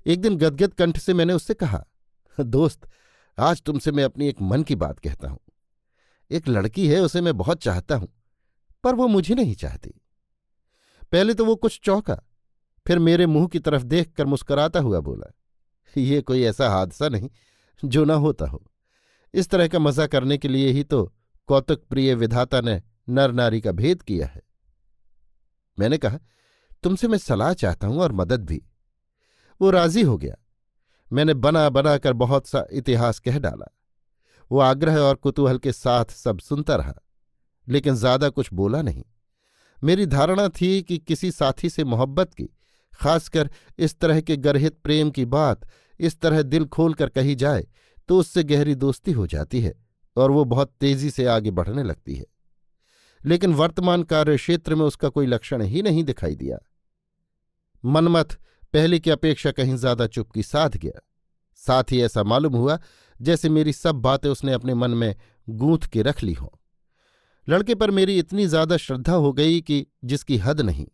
एक 0.07 0.21
दिन 0.21 0.37
गदगद 0.37 0.75
कंठ 0.75 0.99
से 0.99 1.15
मैंने 1.15 1.33
उससे 1.33 1.55
कहा, 1.55 1.85
दोस्त, 2.41 2.89
आज 3.39 3.63
तुमसे 3.63 3.93
मैं 3.93 4.05
अपनी 4.05 4.29
एक 4.29 4.43
मन 4.43 4.63
की 4.63 4.75
बात 4.75 4.99
कहता 4.99 5.29
हूँ। 5.29 5.41
एक 6.31 6.49
लड़की 6.49 6.87
है, 6.89 7.01
उसे 7.01 7.21
मैं 7.21 7.37
बहुत 7.37 7.63
चाहता 7.63 7.97
हूँ, 7.97 8.09
पर 8.85 8.95
वो 8.95 9.09
मुझे 9.09 9.35
नहीं 9.35 9.55
चाहती। 9.55 9.91
पहले 11.13 11.35
तो 11.35 11.45
वो 11.45 11.57
कुछ 11.57 11.81
चौंका, 11.83 12.21
फिर 12.87 12.99
मेरे 12.99 13.27
मुँह 13.27 13.47
की 13.47 13.59
तरफ़ 13.59 13.83
देखकर 13.83 14.27
मुस्कुराता 14.27 14.81
हुआ 14.81 15.01
बोला, 15.01 15.33
ये 15.95 16.21
कोई 16.23 16.43
ऐसा 16.43 16.69
हादसा 16.69 17.09
नहीं, 17.09 17.31
जो 17.83 18.05
ना 18.05 18.15
होता 18.15 18.47
हो। 18.47 18.63
इस 19.35 19.49
तरह 19.51 19.69
का 19.69 19.79
मज़ा 19.79 20.07
करने 20.07 20.39
के 20.39 20.49
लिए 20.49 20.71
ही 20.71 20.85
तो 20.85 21.05
कौतुक 21.49 21.85
प्रिय 21.85 22.15
विधाता 22.15 22.61
ने 22.61 22.81
नर 23.09 23.33
नारी 23.33 23.61
का 23.61 23.73
भेद 23.73 24.03
किया 24.03 24.27
है। 24.27 24.43
मैंने 25.79 25.99
कहा, 25.99 26.19
तुमसे 26.83 27.09
मैं 27.09 27.19
सलाह 27.19 27.53
चाहता 27.55 27.87
हूँ 27.87 28.01
और 28.01 28.13
मदद 28.13 28.45
भी। 28.45 28.63
वो 29.61 29.71
राज़ी 29.71 30.03
हो 30.03 30.17
गया। 30.19 30.35
मैंने 31.11 31.35
बना 31.35 31.69
बना 31.71 31.97
कर 31.99 32.13
बहुत 32.13 32.47
सा 32.47 32.65
इतिहास 32.73 33.19
कह 33.19 33.39
डाला। 33.39 33.67
वो 34.51 34.59
आग्रह 34.61 34.99
और 34.99 35.15
कुतूहल 35.17 35.59
के 35.59 35.73
साथ 35.73 36.13
सब 36.15 36.39
सुनता 36.41 36.77
रहा, 36.77 36.95
लेकिन 37.69 37.95
ज़्यादा 37.97 38.29
कुछ 38.31 38.53
बोला 38.53 38.83
नहीं। 38.83 39.05
मेरी 39.83 40.07
धारणा 40.09 40.49
थी 40.51 40.81
कि 40.83 40.99
किसी 40.99 41.31
साथी 41.33 41.71
से 41.71 41.85
मोहब्बत 41.87 42.35
की, 42.35 42.49
खासकर 42.93 43.51
इस 43.79 43.99
तरह 43.99 44.21
के 44.21 44.37
गर्हित 44.39 44.79
प्रेम 44.85 45.11
की 45.11 45.25
बात 45.27 45.69
इस 46.01 46.19
तरह 46.21 46.43
दिल 46.45 46.65
खोलकर 46.67 47.09
कही 47.11 47.35
जाए 47.37 47.67
तो 48.09 48.19
उससे 48.19 48.43
गहरी 48.45 48.75
दोस्ती 48.77 49.13
हो 49.13 49.27
जाती 49.27 49.61
है 49.61 49.73
और 50.17 50.31
वो 50.31 50.45
बहुत 50.47 50.73
तेज़ी 50.81 51.11
से 51.11 51.27
आगे 51.29 51.51
बढ़ने 51.53 51.83
लगती 51.83 52.15
है। 52.15 52.25
लेकिन 53.21 53.55
वर्तमान 53.55 54.03
कार्य 54.05 54.37
क्षेत्र 54.37 54.75
में 54.75 54.85
उसका 54.85 55.09
कोई 55.09 55.27
लक्षण 55.27 55.63
ही 55.63 55.83
नहीं 55.83 56.05
दिखाई 56.05 56.35
दिया। 56.37 56.59
मनमथ 57.85 58.37
पहले 58.75 58.99
की 58.99 59.11
अपेक्षा 59.11 59.51
कहीं 59.53 59.77
ज़्यादा 59.77 60.07
चुपकी 60.09 60.43
साध 60.43 60.77
गया। 60.77 61.01
साथ 61.61 61.93
ही 61.93 62.01
ऐसा 62.03 62.23
मालूम 62.25 62.57
हुआ 62.57 62.79
जैसे 63.21 63.49
मेरी 63.49 63.73
सब 63.73 63.95
बातें 63.97 64.29
उसने 64.31 64.53
अपने 64.53 64.75
मन 64.75 64.91
में 64.93 65.15
गूंथ 65.49 65.87
के 65.87 66.03
रख 66.03 66.23
ली 66.23 66.33
हों। 66.33 66.49
लड़के 67.49 67.75
पर 67.75 67.91
मेरी 67.91 68.19
इतनी 68.19 68.47
ज़्यादा 68.47 68.77
श्रद्धा 68.77 69.13
हो 69.15 69.33
गई 69.33 69.61
कि 69.61 69.87
जिसकी 70.05 70.37
हद 70.39 70.61
नहीं। 70.61 70.87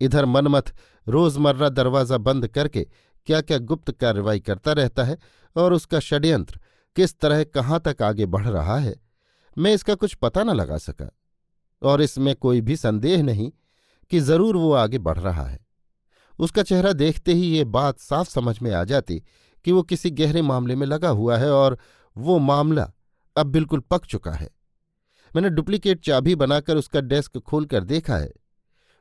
इधर 0.00 0.24
मनमथ 0.26 0.72
रोज़मर्रा 1.06 1.68
दरवाज़ा 1.68 2.18
बंद 2.18 2.46
करके 2.48 2.86
क्या 3.26 3.40
क्या 3.40 3.58
गुप्त 3.60 3.90
कार्रवाई 3.92 4.40
करता 4.40 4.72
रहता 4.72 5.04
है 5.04 5.18
और 5.56 5.72
उसका 5.72 6.00
षड्यंत्र 6.00 6.60
किस 6.96 7.18
तरह 7.18 7.42
कहाँ 7.44 7.80
तक 7.80 8.02
आगे 8.02 8.26
बढ़ 8.26 8.46
रहा 8.46 8.78
है, 8.78 8.94
मैं 9.56 9.72
इसका 9.74 9.94
कुछ 9.94 10.14
पता 10.14 10.42
न 10.44 10.50
लगा 10.52 10.78
सका। 10.78 11.10
और 11.82 12.02
इसमें 12.02 12.34
कोई 12.36 12.60
भी 12.60 12.76
संदेह 12.76 13.22
नहीं 13.22 13.50
कि 14.10 14.20
ज़रूर 14.20 14.56
वो 14.56 14.72
आगे 14.74 14.98
बढ़ 14.98 15.18
रहा 15.18 15.44
है। 15.44 15.58
उसका 16.38 16.62
चेहरा 16.62 16.92
देखते 16.94 17.32
ही 17.32 17.46
ये 17.48 17.64
बात 17.66 17.98
साफ़ 18.00 18.28
समझ 18.28 18.58
में 18.62 18.70
आ 18.72 18.82
जाती 18.84 19.22
कि 19.68 19.72
वो 19.72 19.82
किसी 19.82 20.10
गहरे 20.10 20.42
मामले 20.42 20.76
में 20.76 20.86
लगा 20.86 21.08
हुआ 21.08 21.36
है 21.36 21.50
और 21.52 21.78
वो 22.16 22.38
मामला 22.38 22.92
अब 23.36 23.46
बिल्कुल 23.46 23.80
पक 23.80 24.04
चुका 24.04 24.30
है। 24.30 24.48
मैंने 25.36 25.50
डुप्लीकेट 25.50 26.00
चाबी 26.00 26.34
बनाकर 26.34 26.76
उसका 26.76 27.00
डेस्क 27.00 27.38
खोलकर 27.38 27.84
देखा 27.84 28.16
है। 28.16 28.32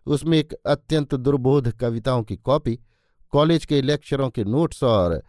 उसमें 0.06 0.38
एक 0.38 0.54
अत्यंत 0.54 1.16
दुर्बोध 1.16 1.72
कविताओं 1.72 2.24
की 2.24 2.36
कॉपी, 2.36 2.80
कॉलेज 3.30 3.66
के 3.66 3.82
लेक्चरों 3.82 4.30
के 4.30 4.44
नोट्स 4.44 4.84
और 4.84 5.24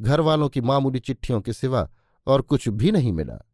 घर 0.00 0.20
वालों 0.20 0.48
की 0.48 0.60
मामूली 0.60 0.98
चिट्ठियों 0.98 1.40
के 1.40 1.52
सिवा 1.52 1.88
और 2.26 2.42
कुछ 2.42 2.68
भी 2.68 2.92
नहीं 2.92 3.12
मिला। 3.12 3.46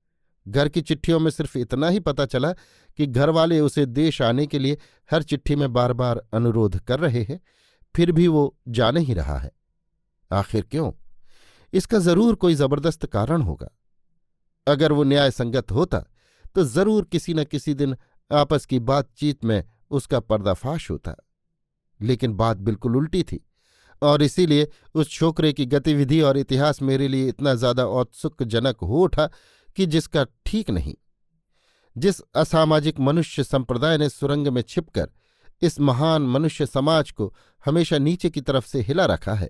घर 0.48 0.68
की 0.68 0.80
चिट्ठियों 0.80 1.20
में 1.20 1.30
सिर्फ़ 1.30 1.58
इतना 1.58 1.88
ही 1.88 2.00
पता 2.00 2.26
चला 2.26 2.52
कि 2.96 3.06
घर 3.06 3.30
वाले 3.30 3.60
उसे 3.60 3.86
देश 3.86 4.22
आने 4.22 4.46
के 4.46 4.58
लिए 4.58 4.78
हर 5.10 5.22
चिट्ठी 5.22 5.56
में 5.56 5.72
बार 5.72 5.92
बार 5.92 6.22
अनुरोध 6.32 6.76
कर 6.76 7.00
रहे 7.00 7.22
हैं, 7.22 7.40
फिर 7.96 8.12
भी 8.12 8.28
वो 8.28 8.56
जा 8.68 8.90
नहीं 8.90 9.14
रहा 9.14 9.38
है। 9.38 9.52
आखिर 10.32 10.62
क्यों? 10.62 10.92
इसका 11.72 11.98
ज़रूर 12.00 12.34
कोई 12.36 12.54
ज़बरदस्त 12.56 13.06
कारण 13.08 13.42
होगा। 13.42 13.68
अगर 14.66 14.92
वो 14.92 15.04
न्याय 15.04 15.30
संगत 15.32 15.72
होता 15.72 16.04
तो 16.56 16.64
ज़रूर 16.66 17.04
किसी 17.04 17.34
न 17.34 17.44
किसी 17.46 17.74
दिन 17.74 17.96
आपस 18.30 18.64
की 18.66 18.78
बातचीत 18.80 19.44
में 19.44 19.62
उसका 19.90 20.20
पर्दाफाश 20.22 20.90
होता। 20.90 21.14
लेकिन 22.00 22.32
बात 22.34 22.56
बिल्कुल 22.58 22.96
उल्टी 22.96 23.22
थी, 23.22 23.40
और 24.02 24.22
इसीलिए 24.22 24.68
उस 24.94 25.10
छोकरे 25.10 25.52
की 25.52 25.66
गतिविधि 25.66 26.20
और 26.22 26.38
इतिहास 26.38 26.80
मेरे 26.82 27.08
लिए 27.08 27.28
इतना 27.28 27.54
ज़्यादा 27.54 27.84
औत्सुकजनक 27.86 28.80
हो 28.82 29.02
उठा 29.02 29.26
कि 29.76 29.86
जिसका 29.86 30.24
ठीक 30.46 30.70
नहीं। 30.70 30.94
जिस 31.96 32.20
असामाजिक 32.36 33.00
मनुष्य 33.00 33.44
संप्रदाय 33.44 33.98
ने 33.98 34.08
सुरंग 34.08 34.48
में 34.48 34.62
छिपकर 34.62 35.08
इस 35.62 35.78
महान 35.82 36.22
मनुष्य 36.28 36.66
समाज 36.66 37.10
को 37.10 37.32
हमेशा 37.64 37.98
नीचे 37.98 38.30
की 38.30 38.40
तरफ़ 38.42 38.66
से 38.66 38.80
हिला 38.82 39.06
रखा 39.06 39.34
है, 39.34 39.48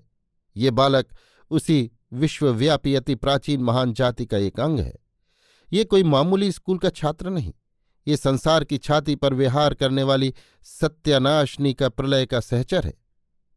ये 0.57 0.71
बालक 0.73 1.07
उसी 1.51 1.91
विश्वव्यापी 2.13 2.95
अति 2.95 3.15
प्राचीन 3.15 3.63
महान 3.63 3.93
जाति 3.93 4.27
का 4.27 4.37
एक 4.39 4.61
अंग 4.61 4.79
है। 4.81 4.95
ये 5.73 5.85
कोई 5.85 6.03
मामूली 6.03 6.51
स्कूल 6.53 6.79
का 6.79 6.91
छात्र 6.91 7.31
नहीं। 7.31 7.53
ये 8.07 8.17
संसार 8.17 8.65
की 8.65 8.79
छाती 8.79 9.15
पर 9.15 9.35
विहार 9.35 9.75
करने 9.75 10.03
वाली 10.03 10.33
सत्यानाशनी 10.63 11.73
का 11.75 11.89
प्रलय 11.89 12.27
का 12.27 12.41
सहचर 12.41 12.87
है। 12.87 12.95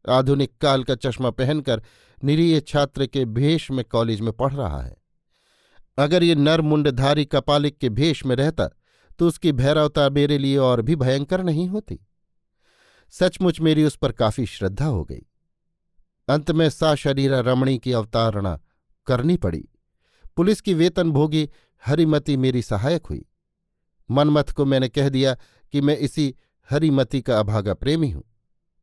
आधुनिक 0.05 0.57
काल 0.61 0.83
का 0.83 0.95
चश्मा 0.95 1.29
पहनकर 1.31 1.81
निरीय 2.23 2.59
छात्र 2.61 3.05
के 3.05 3.25
भेष 3.27 3.69
में 3.71 3.83
कॉलेज 3.85 4.21
में 4.21 4.31
पढ़ 4.33 4.53
रहा 4.53 4.81
है। 4.81 4.95
अगर 5.97 6.23
ये 6.23 6.35
नर 6.35 6.61
मुंडधारी 6.61 7.25
कपालिक 7.25 7.77
के 7.77 7.89
भेष 7.89 8.25
में 8.25 8.35
रहता 8.35 8.69
तो 9.19 9.27
उसकी 9.27 9.51
भैरवता 9.51 10.09
मेरे 10.09 10.37
लिए 10.37 10.57
और 10.57 10.81
भी 10.81 10.95
भयंकर 10.95 11.43
नहीं 11.43 11.67
होती। 11.67 11.99
सचमुच 13.13 13.59
मेरी 13.61 13.83
उस 13.83 13.95
पर 13.95 14.11
काफ़ी 14.11 14.45
श्रद्धा 14.45 14.85
हो 14.85 15.03
गई। 15.03 15.21
अंत 16.27 16.51
में 16.51 16.69
सा 16.69 16.95
शरीरा 16.95 17.39
रमणी 17.39 17.77
की 17.77 17.91
अवतारणा 17.91 18.59
करनी 19.07 19.37
पड़ी। 19.37 19.67
पुलिस 20.35 20.61
की 20.61 20.73
वेतन 20.73 21.11
भोगी 21.11 21.49
हरिमती 21.85 22.37
मेरी 22.37 22.61
सहायक 22.61 23.05
हुई। 23.05 23.25
मनमथ 24.11 24.43
को 24.43 24.65
मैंने 24.65 24.89
कह 24.89 25.09
दिया 25.09 25.37
कि 25.71 25.81
मैं 25.81 25.97
इसी 25.97 26.35
हरिमती 26.69 27.21
का 27.21 27.39
अभागा 27.39 27.73
प्रेमी 27.73 28.09
हूँ 28.09 28.23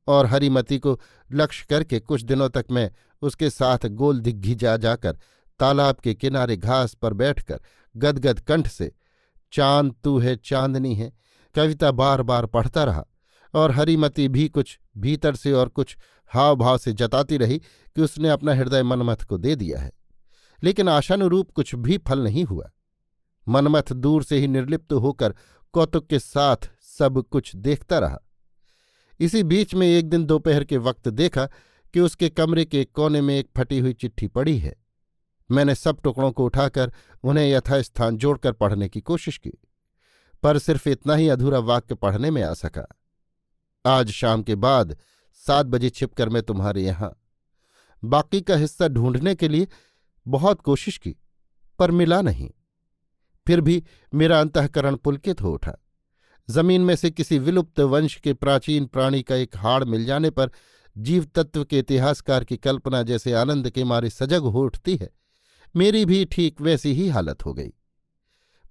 और 0.06 0.26
हरिमती 0.26 0.78
को 0.78 1.00
लक्ष्य 1.32 1.66
करके 1.70 2.00
कुछ 2.00 2.22
दिनों 2.22 2.48
तक 2.48 2.66
मैं 2.70 2.90
उसके 3.22 3.50
साथ 3.50 3.78
गोल 3.86 4.20
दिग्घी 4.20 4.54
जा 4.54 4.76
जाकर 4.76 5.18
तालाब 5.58 5.96
के 5.96 6.14
किनारे 6.14 6.56
घास 6.56 6.94
पर 6.94 7.12
बैठकर 7.12 7.60
गदगद 7.96 8.40
कंठ 8.40 8.68
से, 8.68 8.92
चाँद 9.52 9.94
तू 10.04 10.18
है, 10.18 10.36
चांदनी 10.36 10.94
है, 10.94 11.12
कविता 11.54 11.90
बार 11.90 12.22
बार 12.22 12.46
पढ़ता 12.46 12.84
रहा 12.84 13.06
और 13.54 13.70
हरिमती 13.70 14.28
भी 14.28 14.48
कुछ 14.48 14.78
भीतर 14.96 15.34
से 15.34 15.52
और 15.52 15.68
कुछ 15.68 15.96
हाव 16.34 16.56
भाव 16.56 16.78
से 16.78 16.92
जताती 16.92 17.36
रही 17.36 17.58
कि 17.58 18.02
उसने 18.02 18.28
अपना 18.28 18.54
हृदय 18.54 18.82
मनमथ 18.82 19.16
को 19.16 19.38
दे 19.38 19.56
दिया 19.56 19.80
है। 19.80 19.92
लेकिन 20.62 20.88
आशानुरूप 20.88 21.50
कुछ 21.50 21.74
भी 21.74 21.98
फल 21.98 22.24
नहीं 22.24 22.44
हुआ। 22.44 22.70
मनमथ 23.48 23.92
दूर 23.92 24.24
से 24.24 24.38
ही 24.38 24.46
निर्लिप्त 24.46 24.92
होकर 24.92 25.34
कौतुक 25.72 26.06
के 26.06 26.18
साथ 26.18 26.70
सब 26.80 27.22
कुछ 27.22 27.56
देखता 27.56 27.98
रहा। 27.98 28.18
इसी 29.20 29.42
बीच 29.42 29.74
में 29.74 29.86
एक 29.86 30.08
दिन 30.08 30.24
दोपहर 30.24 30.64
के 30.64 30.76
वक्त 30.76 31.08
देखा 31.08 31.46
कि 31.94 32.00
उसके 32.00 32.28
कमरे 32.28 32.64
के 32.64 32.84
कोने 32.84 33.20
में 33.20 33.38
एक 33.38 33.48
फटी 33.56 33.78
हुई 33.78 33.92
चिट्ठी 33.92 34.26
पड़ी 34.26 34.58
है। 34.58 34.76
मैंने 35.50 35.74
सब 35.74 36.00
टुकड़ों 36.00 36.32
को 36.32 36.44
उठाकर 36.44 36.92
उन्हें 37.22 37.50
यथास्थान 37.50 38.16
जोड़कर 38.16 38.52
पढ़ने 38.52 38.88
की 38.88 39.00
कोशिश 39.00 39.38
की, 39.38 39.52
पर 40.42 40.58
सिर्फ़ 40.58 40.88
इतना 40.88 41.14
ही 41.14 41.28
अधूरा 41.28 41.58
वाक्य 41.58 41.94
पढ़ने 41.94 42.30
में 42.30 42.42
आ 42.42 42.54
सका। 42.54 42.86
आज 43.86 44.10
शाम 44.10 44.42
के 44.42 44.54
बाद 44.54 44.98
सात 45.46 45.66
बजे 45.66 45.90
छिपकर 45.90 46.28
मैं 46.28 46.42
तुम्हारे 46.42 46.82
यहाँ। 46.82 47.16
बाकी 48.02 48.40
का 48.40 48.56
हिस्सा 48.56 48.88
ढूँढने 48.88 49.34
के 49.34 49.48
लिए 49.48 49.68
बहुत 50.26 50.60
कोशिश 50.60 50.98
की, 50.98 51.16
पर 51.78 51.90
मिला 51.90 52.20
नहीं। 52.22 52.50
फिर 53.46 53.60
भी 53.60 53.82
मेरा 54.14 54.40
अंतकरण 54.40 54.96
पुलकित 54.96 55.40
हो 55.42 55.52
उठा। 55.52 55.76
ज़मीन 56.48 56.80
में 56.80 56.94
से 56.96 57.10
किसी 57.10 57.38
विलुप्त 57.38 57.80
वंश 57.80 58.16
के 58.16 58.32
प्राचीन 58.32 58.86
प्राणी 58.86 59.22
का 59.22 59.34
एक 59.34 59.56
हाड़ 59.56 59.84
मिल 59.84 60.04
जाने 60.04 60.30
पर 60.30 60.50
जीव 60.96 61.24
तत्व 61.24 61.64
के 61.64 61.78
इतिहासकार 61.78 62.44
की 62.44 62.56
कल्पना 62.56 63.02
जैसे 63.02 63.32
आनंद 63.32 63.70
के 63.70 63.84
मारे 63.84 64.10
सजग 64.10 64.42
हो 64.42 64.64
उठती 64.64 64.96
है। 64.96 65.10
मेरी 65.74 66.04
भी 66.04 66.24
ठीक 66.24 66.60
वैसी 66.60 66.92
ही 66.92 67.08
हालत 67.08 67.44
हो 67.44 67.52
गई। 67.54 67.72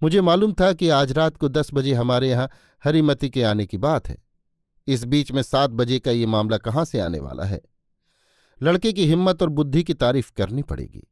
मुझे 0.03 0.21
मालूम 0.21 0.53
था 0.53 0.73
कि 0.73 0.89
आज 0.89 1.11
रात 1.11 1.38
को 1.38 1.49
दस 1.49 1.69
बजे 1.73 1.93
हमारे 1.93 2.29
यहाँ 2.29 2.49
हरिमती 2.83 3.29
के 3.29 3.43
आने 3.43 3.65
की 3.65 3.77
बात 3.77 4.07
है। 4.07 4.17
इस 4.89 5.03
बीच 5.03 5.31
में 5.31 5.41
सात 5.41 5.69
बजे 5.69 6.00
का 6.00 6.12
ये 6.12 6.25
मामला 6.25 6.58
कहाँ 6.58 6.86
से 6.86 7.00
आने 7.00 7.19
वाला 7.19 7.43
है? 7.43 7.62
लड़के 8.62 8.91
की 8.93 9.05
हिम्मत 9.05 9.41
और 9.41 9.50
बुद्धि 9.50 9.84
की 9.84 9.93
तारीफ़ 9.93 10.31
करनी 10.38 10.62
पड़ेगी। 10.62 11.03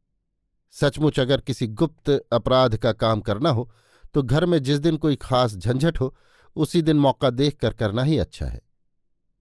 सचमुच 0.73 1.19
अगर 1.19 1.41
किसी 1.41 1.67
गुप्त 1.67 2.09
अपराध 2.31 2.77
का 2.77 2.91
काम 2.91 3.21
करना 3.21 3.49
हो 3.49 3.69
तो 4.13 4.23
घर 4.23 4.45
में 4.45 4.61
जिस 4.63 4.79
दिन 4.79 4.97
कोई 4.97 5.15
खास 5.15 5.55
झंझट 5.55 5.99
हो, 5.99 6.15
उसी 6.55 6.81
दिन 6.81 6.97
मौका 6.97 7.29
देख 7.29 7.57
कर 7.57 7.73
करना 7.73 8.03
ही 8.03 8.17
अच्छा 8.17 8.45
है। 8.45 8.61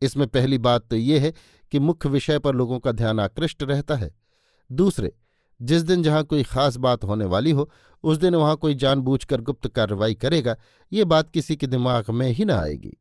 इसमें 0.02 0.26
पहली 0.28 0.58
बात 0.58 0.86
तो 0.86 0.96
ये 0.96 1.18
है 1.18 1.32
कि 1.72 1.78
मुख्य 1.78 2.08
विषय 2.08 2.38
पर 2.38 2.54
लोगों 2.54 2.78
का 2.78 2.92
ध्यान 2.92 3.20
आकृष्ट 3.20 3.62
रहता 3.62 3.94
है। 3.94 4.14
दूसरे, 4.70 5.12
जिस 5.62 5.82
दिन 5.82 6.02
जहाँ 6.02 6.22
कोई 6.24 6.42
खास 6.42 6.76
बात 6.76 7.04
होने 7.04 7.24
वाली 7.24 7.50
हो, 7.50 7.70
उस 8.04 8.18
दिन 8.18 8.34
वहाँ 8.34 8.56
कोई 8.56 8.74
जानबूझकर 8.74 9.40
गुप्त 9.40 9.68
कार्रवाई 9.68 10.14
करेगा, 10.14 10.56
ये 10.92 11.04
बात 11.04 11.30
किसी 11.30 11.56
के 11.56 11.66
दिमाग 11.66 12.10
में 12.10 12.28
ही 12.28 12.44
ना 12.44 12.60
आएगी। 12.60 12.96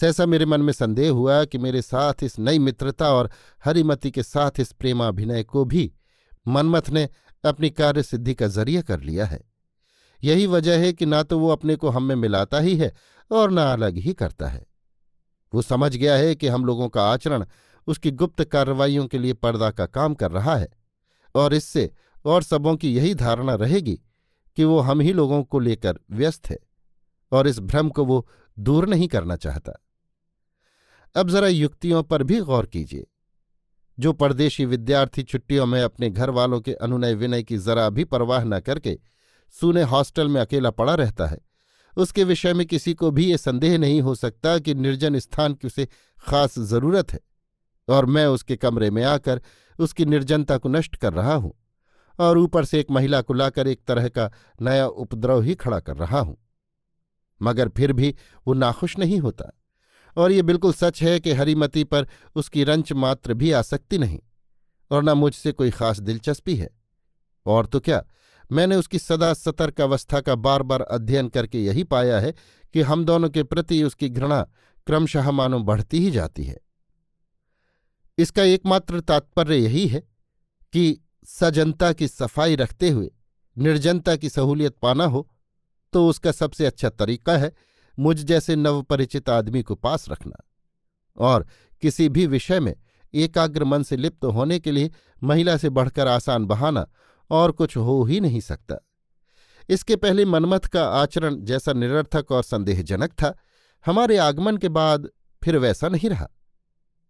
सहसा 0.00 0.26
मेरे 0.26 0.46
मन 0.46 0.60
में 0.60 0.72
संदेह 0.72 1.10
हुआ 1.10 1.44
कि 1.44 1.58
मेरे 1.58 1.82
साथ 1.82 2.22
इस 2.22 2.38
नई 2.38 2.58
मित्रता 2.58 3.10
और 3.10 3.30
हरिमति 3.64 4.10
के 4.10 4.22
साथ 4.22 4.60
इस 4.60 4.72
प्रेमाभिनय 4.72 5.42
को 5.44 5.64
भी 5.64 5.92
मनमथ 6.48 6.90
ने 6.90 7.08
अपनी 7.44 7.70
कार्य 7.70 8.02
सिद्धि 8.02 8.34
का 8.34 8.46
ज़रिया 8.46 8.82
कर 8.82 9.00
लिया 9.00 9.26
है। 9.26 9.40
यही 10.24 10.46
वजह 10.46 10.78
है 10.78 10.92
कि 10.92 11.06
ना 11.06 11.22
तो 11.22 11.38
वो 11.38 11.48
अपने 11.48 11.76
को 11.76 11.88
हम 11.88 12.02
में 12.02 12.14
मिलाता 12.16 12.58
ही 12.58 12.76
है 12.76 12.92
और 13.30 13.50
ना 13.50 13.72
अलग 13.72 13.96
ही 13.96 14.12
करता 14.12 14.48
है। 14.48 14.66
वो 15.52 15.62
समझ 15.62 15.96
गया 15.96 16.16
है 16.16 16.34
कि 16.34 16.48
हम 16.48 16.64
लोगों 16.64 16.88
का 16.88 17.02
आचरण 17.02 17.44
उसकी 17.86 18.10
गुप्त 18.10 18.44
कार्रवाइयों 18.44 19.06
के 19.06 19.18
लिए 19.18 19.32
पर्दा 19.32 19.70
का 19.70 19.86
काम 19.86 20.14
कर 20.14 20.30
रहा 20.30 20.56
है 20.56 20.68
और 21.34 21.54
इससे 21.54 21.90
और 22.24 22.42
सबों 22.42 22.76
की 22.76 22.94
यही 22.94 23.14
धारणा 23.14 23.54
रहेगी 23.54 23.98
कि 24.56 24.64
वो 24.64 24.78
हम 24.80 25.00
ही 25.00 25.12
लोगों 25.12 25.42
को 25.42 25.58
लेकर 25.58 25.98
व्यस्त 26.10 26.50
है 26.50 26.58
और 27.32 27.48
इस 27.48 27.58
भ्रम 27.60 27.88
को 27.88 28.04
वो 28.04 28.26
दूर 28.58 28.88
नहीं 28.88 29.08
करना 29.08 29.36
चाहता। 29.36 29.72
अब 31.14 31.30
जरा 31.30 31.48
युक्तियों 31.48 32.02
पर 32.02 32.22
भी 32.22 32.40
गौर 32.40 32.66
कीजिए। 32.66 33.06
जो 33.98 34.12
परदेशी 34.12 34.64
विद्यार्थी 34.64 35.22
छुट्टियों 35.22 35.66
में 35.66 35.80
अपने 35.82 36.10
घर 36.10 36.30
वालों 36.30 36.60
के 36.60 36.72
अनुनय 36.72 37.14
विनय 37.14 37.42
की 37.42 37.58
जरा 37.58 37.88
भी 37.90 38.04
परवाह 38.04 38.44
न 38.44 38.60
करके 38.60 38.98
सूने 39.54 39.82
हॉस्टल 39.82 40.28
में 40.28 40.40
अकेला 40.40 40.70
पड़ा 40.70 40.94
रहता 40.94 41.26
है, 41.26 41.38
उसके 41.96 42.24
विषय 42.24 42.54
में 42.54 42.66
किसी 42.66 42.94
को 42.94 43.10
भी 43.10 43.24
ये 43.26 43.38
संदेह 43.38 43.78
नहीं 43.78 44.00
हो 44.00 44.14
सकता 44.14 44.58
कि 44.58 44.74
निर्जन 44.74 45.18
स्थान 45.18 45.54
की 45.54 45.66
उसे 45.66 45.88
खास 46.18 46.58
ज़रूरत 46.58 47.12
है 47.12 47.20
और 47.88 48.06
मैं 48.06 48.26
उसके 48.26 48.56
कमरे 48.56 48.90
में 48.90 49.02
आकर 49.04 49.42
उसकी 49.78 50.04
निर्जनता 50.04 50.58
को 50.58 50.68
नष्ट 50.68 50.96
कर 50.96 51.12
रहा 51.12 51.34
हूँ 51.34 51.52
और 52.20 52.38
ऊपर 52.38 52.64
से 52.64 52.80
एक 52.80 52.90
महिला 52.90 53.20
को 53.22 53.34
लाकर 53.34 53.68
एक 53.68 53.84
तरह 53.86 54.08
का 54.08 54.30
नया 54.62 54.86
उपद्रव 54.86 55.42
ही 55.42 55.54
खड़ा 55.54 55.80
कर 55.80 55.96
रहा 55.96 56.20
हूँ। 56.20 56.36
मगर 57.40 57.68
फिर 57.68 57.92
भी 57.92 58.14
वो 58.46 58.54
नाखुश 58.54 58.98
नहीं 58.98 59.18
होता। 59.20 59.50
और 60.16 60.32
ये 60.32 60.42
बिल्कुल 60.42 60.72
सच 60.72 61.02
है 61.02 61.18
कि 61.20 61.32
हरिमती 61.32 61.84
पर 61.84 62.06
उसकी 62.36 62.64
रंच 62.64 62.92
मात्र 62.92 63.34
भी 63.34 63.52
आसक्ति 63.52 63.98
नहीं, 63.98 64.18
और 64.90 65.02
न 65.02 65.10
मुझसे 65.10 65.52
कोई 65.52 65.70
खास 65.70 66.00
दिलचस्पी 66.00 66.56
है। 66.56 66.68
और 67.46 67.66
तो 67.66 67.80
क्या, 67.80 68.04
मैंने 68.50 68.76
उसकी 68.76 68.98
सदा 68.98 69.32
सतर्क 69.34 69.80
अवस्था 69.80 70.20
का 70.20 70.34
बार 70.34 70.62
बार 70.62 70.80
अध्ययन 70.82 71.28
करके 71.28 71.64
यही 71.64 71.84
पाया 71.84 72.20
है 72.20 72.34
कि 72.74 72.82
हम 72.82 73.04
दोनों 73.04 73.28
के 73.30 73.42
प्रति 73.42 73.82
उसकी 73.82 74.08
घृणा 74.08 74.42
क्रमशः 74.86 75.30
मानो 75.30 75.58
बढ़ती 75.60 75.98
ही 75.98 76.10
जाती 76.10 76.44
है। 76.44 76.56
इसका 78.18 78.42
एकमात्र 78.44 79.00
तात्पर्य 79.00 79.56
यही 79.56 79.86
है 79.86 80.00
कि 80.72 81.00
सजनता 81.26 81.92
की 81.92 82.08
सफ़ाई 82.08 82.56
रखते 82.56 82.88
हुए, 82.90 83.10
निर्जनता 83.56 84.14
की 84.16 84.28
सहूलियत 84.28 84.76
पाना 84.76 85.04
हो 85.04 85.28
तो 85.92 86.06
उसका 86.08 86.32
सबसे 86.32 86.66
अच्छा 86.66 86.88
तरीका 86.90 87.36
है 87.36 87.52
मुझ 87.98 88.24
जैसे 88.24 88.56
नवपरिचित 88.56 89.28
आदमी 89.28 89.62
को 89.62 89.74
पास 89.74 90.08
रखना 90.08 90.44
और 91.16 91.46
किसी 91.82 92.08
भी 92.08 92.26
विषय 92.26 92.60
में 92.60 92.76
एकाग्र 93.14 93.64
मन 93.64 93.82
से 93.82 93.96
लिप्त 93.96 94.24
होने 94.24 94.58
के 94.58 94.70
लिए 94.70 94.90
महिला 95.22 95.56
से 95.56 95.68
बढ़कर 95.68 96.06
आसान 96.06 96.44
बहाना 96.44 96.86
और 97.30 97.52
कुछ 97.52 97.76
हो 97.76 98.04
ही 98.04 98.20
नहीं 98.20 98.40
सकता। 98.40 98.88
इसके 99.68 99.96
पहले 99.96 100.24
मनमथ 100.24 100.60
का 100.60 100.88
आचरण 100.88 101.36
जैसा 101.36 101.72
निरर्थक 101.72 102.32
और 102.32 102.42
संदेहजनक 102.42 103.10
था। 103.10 103.38
हमारे 103.86 104.16
आगमन 104.16 104.56
के 104.56 104.68
बाद 104.68 105.08
फिर 105.44 105.56
वैसा 105.56 105.88
नहीं 105.88 106.10
रहा। 106.10 106.28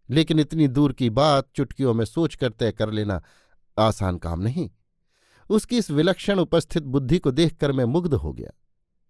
लेकिन 0.09 0.39
इतनी 0.39 0.67
दूर 0.67 0.93
की 0.93 1.09
बात 1.09 1.49
चुटकियों 1.55 1.93
में 1.93 2.05
सोचकर 2.05 2.49
तय 2.49 2.71
कर 2.71 2.91
लेना 2.91 3.21
आसान 3.79 4.17
काम 4.17 4.39
नहीं। 4.39 4.69
उसकी 5.49 5.77
इस 5.77 5.91
विलक्षण 5.91 6.39
उपस्थित 6.39 6.83
बुद्धि 6.83 7.19
को 7.19 7.31
देखकर 7.31 7.71
मैं 7.71 7.85
मुग्ध 7.85 8.13
हो 8.13 8.33
गया। 8.33 8.51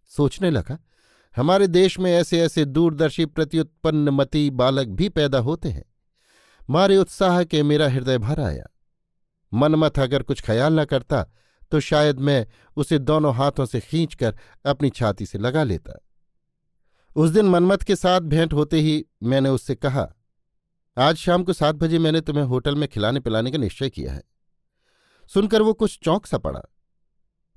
सोचने 0.07 0.49
लगा 0.49 0.77
हमारे 1.39 1.67
देश 1.67 1.97
में 1.99 2.11
ऐसे 2.11 2.39
ऐसे 2.41 2.63
दूरदर्शी 2.65 3.25
प्रत्युत्पन्न 3.25 4.09
मती 4.09 4.49
बालक 4.51 4.87
भी 4.87 5.07
पैदा 5.09 5.39
होते 5.39 5.69
हैं। 5.69 5.83
मारे 6.69 6.97
उत्साह 6.97 7.43
के 7.43 7.61
मेरा 7.63 7.87
हृदय 7.89 8.17
भर 8.17 8.41
आया। 8.41 8.65
मनमथ 9.51 9.99
अगर 9.99 10.23
कुछ 10.23 10.41
ख्याल 10.41 10.79
न 10.79 10.85
करता 10.85 11.23
तो 11.71 11.79
शायद 11.79 12.19
मैं 12.19 12.45
उसे 12.77 12.99
दोनों 12.99 13.33
हाथों 13.35 13.65
से 13.65 13.79
खींचकर 13.79 14.37
अपनी 14.65 14.89
छाती 14.89 15.25
से 15.25 15.37
लगा 15.37 15.63
लेता। 15.63 15.99
उस 17.15 17.29
दिन 17.29 17.45
मनमथ 17.45 17.77
के 17.77 17.95
साथ 17.95 18.21
भेंट 18.21 18.53
होते 18.53 18.79
ही 18.79 19.05
मैंने 19.23 19.49
उससे 19.49 19.75
कहा, 19.75 20.07
आज 20.97 21.15
शाम 21.15 21.43
को 21.43 21.53
सात 21.53 21.75
बजे 21.75 21.99
मैंने 21.99 22.21
तुम्हें 22.21 22.43
होटल 22.45 22.75
में 22.75 22.87
खिलाने 22.89 23.19
पिलाने 23.19 23.51
का 23.51 23.57
निश्चय 23.57 23.89
किया 23.89 24.13
है। 24.13 24.23
सुनकर 25.31 25.61
वो 25.61 25.73
कुछ 25.73 25.99
चौंक 26.03 26.25
सा 26.25 26.37
पड़ा। 26.37 26.61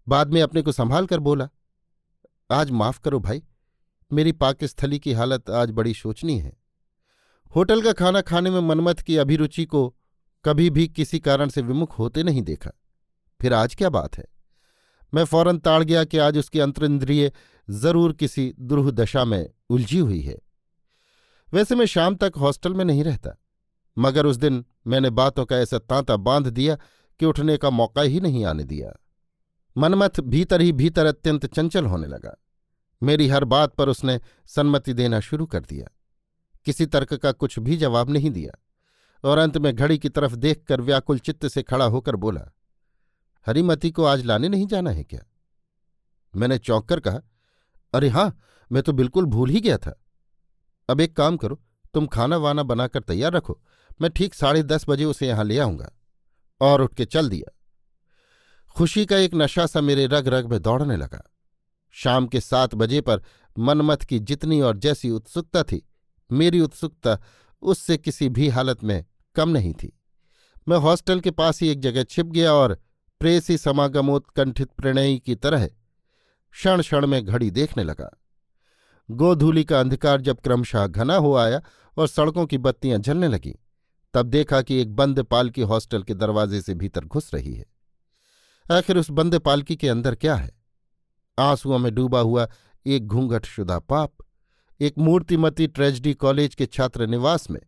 बाद 0.07 0.33
में 0.35 0.43
अपने 0.43 0.63
को 0.63 0.73
संभाल 0.73 1.07
कर 1.07 1.21
बोला, 1.21 1.49
आज 2.51 2.71
माफ़ 2.71 3.01
करो 3.01 3.21
भाई 3.21 3.43
मेरी 4.13 4.33
पाकस्थली 4.33 4.99
की 4.99 5.13
हालत 5.13 5.51
आज 5.51 5.71
बड़ी 5.71 5.95
शोचनीय 5.95 6.41
है। 6.41 6.53
होटल 7.57 7.83
का 7.83 7.93
खाना 7.93 8.21
खाने 8.21 8.51
में 8.51 8.61
मनमथ 8.61 8.95
की 8.95 9.17
अभिरुचि 9.17 9.65
को 9.65 9.89
कभी 10.45 10.69
भी 10.71 10.87
किसी 10.89 11.19
कारण 11.19 11.49
से 11.49 11.63
विमुख 11.63 11.99
होते 11.99 12.23
नहीं 12.23 12.43
देखा। 12.43 12.71
फिर 13.41 13.55
आज 13.55 13.75
क्या 13.75 13.91
बात 13.91 14.19
है? 14.19 14.25
मैं 15.13 15.25
फ़ौरन 15.25 15.59
ताड़ 15.59 15.83
गया 15.85 16.05
कि 16.05 16.19
आज 16.19 16.39
उसकी 16.39 16.61
अंतरिंद्रिय 16.61 17.33
ज़रूर 17.69 18.13
किसी 18.13 18.53
दुरूह 18.61 18.91
दशा 18.91 19.25
में 19.25 19.51
उलझी 19.71 19.99
हुई 19.99 20.21
है। 20.21 20.39
वैसे 21.49 21.75
मैं 21.75 21.87
शाम 21.87 22.15
तक 22.15 22.33
हॉस्टल 22.37 22.75
में 22.75 22.85
नहीं 22.85 23.05
रहता, 23.05 23.37
मगर 23.97 24.27
उस 24.27 24.37
दिन 24.37 24.65
मैंने 24.87 25.11
बातों 25.11 25.45
का 25.45 25.57
ऐसा 25.57 25.79
तांता 25.79 26.17
बाँध 26.17 26.49
दिया 26.49 26.77
कि 27.21 27.27
उठने 27.27 27.57
का 27.57 27.71
मौका 27.71 28.03
ही 28.03 28.21
नहीं 28.21 28.45
आने 28.45 28.65
दिया। 28.65 28.93
मनमथ 29.77 30.21
भीतर 30.21 30.61
ही 30.61 30.73
भीतर 30.73 31.07
अत्यंत 31.07 31.47
चंचल 31.47 31.87
होने 31.87 32.07
लगा। 32.07 32.37
मेरी 33.03 33.29
हर 33.29 33.45
बात 33.45 33.75
पर 33.75 33.89
उसने 33.89 34.21
सन्मति 34.47 34.93
देना 34.93 35.21
शुरू 35.21 35.47
कर 35.47 35.61
दिया। 35.61 35.89
किसी 36.65 36.87
तर्क 36.87 37.15
का 37.15 37.33
कुछ 37.33 37.59
भी 37.59 37.77
जवाब 37.77 38.11
नहीं 38.11 38.31
दिया, 38.31 38.53
और 39.25 39.39
अंत 39.39 39.59
में 39.59 39.75
घड़ी 39.75 39.99
की 39.99 40.09
तरफ़ 40.09 40.35
देखकर 40.35 40.81
व्याकुल 40.81 41.19
चित्त 41.19 41.47
से 41.49 41.63
खड़ा 41.63 41.85
होकर 41.85 42.17
बोला, 42.17 42.45
हरिमती 43.47 43.91
को 43.91 44.05
आज 44.05 44.25
लाने 44.25 44.49
नहीं 44.49 44.67
जाना 44.67 44.91
है 44.91 45.05
क्या? 45.05 45.21
मैंने 46.35 46.59
चौंक 46.59 46.89
कर 46.89 47.01
कहा, 47.01 47.21
अरे 47.95 48.09
हाँ 48.09 48.41
मैं 48.71 48.83
तो 48.83 48.93
बिल्कुल 48.93 49.25
भूल 49.25 49.51
ही 49.51 49.61
गया 49.61 49.79
था। 49.79 49.99
अब 50.89 51.01
एक 51.01 51.17
काम 51.17 51.37
करो, 51.37 51.61
तुम 51.95 52.07
खाना 52.07 52.37
वाना 52.37 52.63
बनाकर 52.63 53.01
तैयार 53.01 53.33
रखो, 53.33 53.61
मैं 54.01 54.11
ठीक 54.11 54.35
साढ़े 54.35 54.63
दस 54.63 54.85
बजे 54.89 55.05
उसे 55.05 55.27
यहाँ 55.29 55.45
ले 55.45 55.59
आऊँगा। 55.59 55.91
और 56.61 56.81
उठ 56.81 56.95
के 56.95 57.05
चल 57.05 57.29
दिया। 57.29 57.53
खुशी 58.77 59.05
का 59.07 59.17
एक 59.17 59.35
नशा 59.35 59.67
सा 59.67 59.81
मेरे 59.81 60.07
रग 60.07 60.29
रग 60.29 60.47
में 60.47 60.61
दौड़ने 60.63 60.97
लगा। 60.97 61.23
शाम 61.93 62.27
के 62.27 62.41
सात 62.41 62.75
बजे 62.75 63.01
पर 63.01 63.23
मनमथ 63.59 63.97
की 63.97 64.19
जितनी 64.19 64.61
और 64.61 64.77
जैसी 64.77 65.11
उत्सुकता 65.11 65.63
थी, 65.63 65.89
मेरी 66.33 66.61
उत्सुकता 66.61 67.19
उससे 67.63 67.99
किसी 67.99 68.29
भी 68.29 68.49
हालत 68.49 68.85
में 68.85 69.05
कम 69.35 69.49
नहीं 69.49 69.75
थी। 69.75 70.01
मैं 70.69 70.77
हॉस्टल 70.77 71.21
के 71.21 71.31
पास 71.31 71.61
ही 71.61 71.69
एक 71.69 71.81
जगह 71.81 72.03
छिप 72.03 72.27
गया 72.27 72.53
और 72.53 72.83
प्रेसी 73.21 73.59
समागमोत्कंठित 73.59 74.71
प्रणयी 74.71 75.19
की 75.19 75.35
तरह 75.35 75.67
क्षण 75.67 76.81
क्षण 76.81 77.07
में 77.07 77.25
घड़ी 77.25 77.51
देखने 77.51 77.85
लगा। 77.85 78.11
गोधूली 79.11 79.65
का 79.65 79.81
अंधकार 79.81 80.21
जब 80.21 80.41
क्रमशः 80.41 80.87
घना 80.87 81.17
हो 81.17 81.35
आया 81.35 81.63
और 81.99 82.09
सड़कों 82.09 82.47
की 82.47 82.59
बत्तियाँ 82.59 82.99
जलने 82.99 83.29
लगीं, 83.29 83.53
तब 84.15 84.27
देखा 84.27 84.63
कि 84.63 84.81
एक 84.81 84.97
बंद 84.97 85.23
पालकी 85.23 85.63
हॉस्टल 85.63 86.03
के 86.03 86.15
दरवाजे 86.15 86.61
से 86.61 86.75
भीतर 86.75 87.05
घुस 87.05 87.35
रही 87.35 87.55
है। 87.55 87.67
आखिर 88.71 88.99
उस 88.99 89.11
बंद 89.11 89.39
पालकी 89.39 89.77
के 89.77 89.89
अंदर 89.89 90.15
क्या 90.15 90.35
है? 90.35 90.62
आंसुओं 91.39 91.79
में 91.79 91.95
डूबा 91.95 92.21
हुआ 92.21 92.49
एक 92.87 93.07
घूंघट 93.07 93.45
शुदा 93.45 93.79
पाप, 93.79 94.13
एक 94.81 94.99
मूर्तिमती 94.99 95.67
ट्रेजडी 95.67 96.15
कॉलेज 96.15 96.55
के 96.55 96.67
छात्र 96.67 97.07
निवास 97.07 97.51
में 97.51 97.61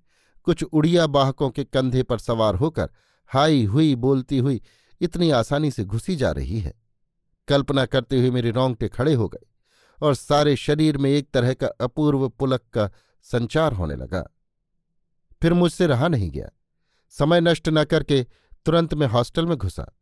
कुछ 0.44 0.62
उड़िया 0.62 1.06
बाहकों 1.06 1.50
के 1.50 1.64
कंधे 1.64 2.02
पर 2.02 2.18
सवार 2.18 2.54
होकर 2.54 2.90
हाई 3.30 3.64
हुई 3.64 3.94
बोलती 3.94 4.38
हुई 4.38 4.60
इतनी 5.00 5.30
आसानी 5.30 5.70
से 5.70 5.84
घुसी 5.84 6.16
जा 6.16 6.30
रही 6.30 6.58
है। 6.60 6.74
कल्पना 7.48 7.86
करते 7.86 8.18
हुए 8.18 8.30
मेरे 8.30 8.50
रोंगटे 8.50 8.88
खड़े 8.88 9.14
हो 9.14 9.28
गए 9.28 9.46
और 10.02 10.14
सारे 10.14 10.56
शरीर 10.56 10.98
में 10.98 11.10
एक 11.10 11.30
तरह 11.30 11.54
का 11.54 11.66
अपूर्व 11.66 12.28
पुलक 12.28 12.62
का 12.72 12.90
संचार 13.22 13.72
होने 13.72 13.96
लगा। 13.96 14.22
फिर 15.42 15.52
मुझसे 15.52 15.86
रहा 15.86 16.08
नहीं 16.08 16.30
गया। 16.30 16.48
समय 17.10 17.40
नष्ट 17.40 17.68
न 17.68 17.84
करके 17.84 18.26
तुरंत 18.66 18.94
मैं 18.94 19.06
हॉस्टल 19.06 19.46
में 19.46 19.56
घुसा 19.56 19.92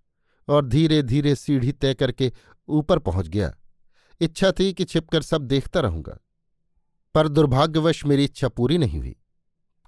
और 0.48 0.66
धीरे 0.66 1.02
धीरे 1.02 1.34
सीढ़ी 1.34 1.72
तय 1.72 1.94
करके 1.94 2.32
ऊपर 2.68 2.98
पहुँच 3.00 3.28
गया। 3.28 3.52
इच्छा 4.20 4.50
थी 4.52 4.72
कि 4.72 4.84
छिपकर 4.84 5.22
सब 5.22 5.42
देखता 5.44 5.80
रहूँगा, 5.80 6.18
पर 7.14 7.28
दुर्भाग्यवश 7.28 8.04
मेरी 8.06 8.24
इच्छा 8.24 8.48
पूरी 8.50 8.78
नहीं 8.78 8.98
हुई। 8.98 9.16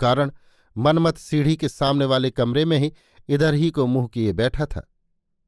कारण 0.00 0.30
मनमत 0.76 1.18
सीढ़ी 1.18 1.56
के 1.56 1.68
सामने 1.68 2.04
वाले 2.04 2.30
कमरे 2.30 2.64
में 2.64 2.78
ही 2.78 2.92
इधर 3.28 3.54
ही 3.54 3.70
को 3.70 3.86
मुँह 3.86 4.06
किए 4.06 4.32
बैठा 4.34 4.66
था 4.66 4.86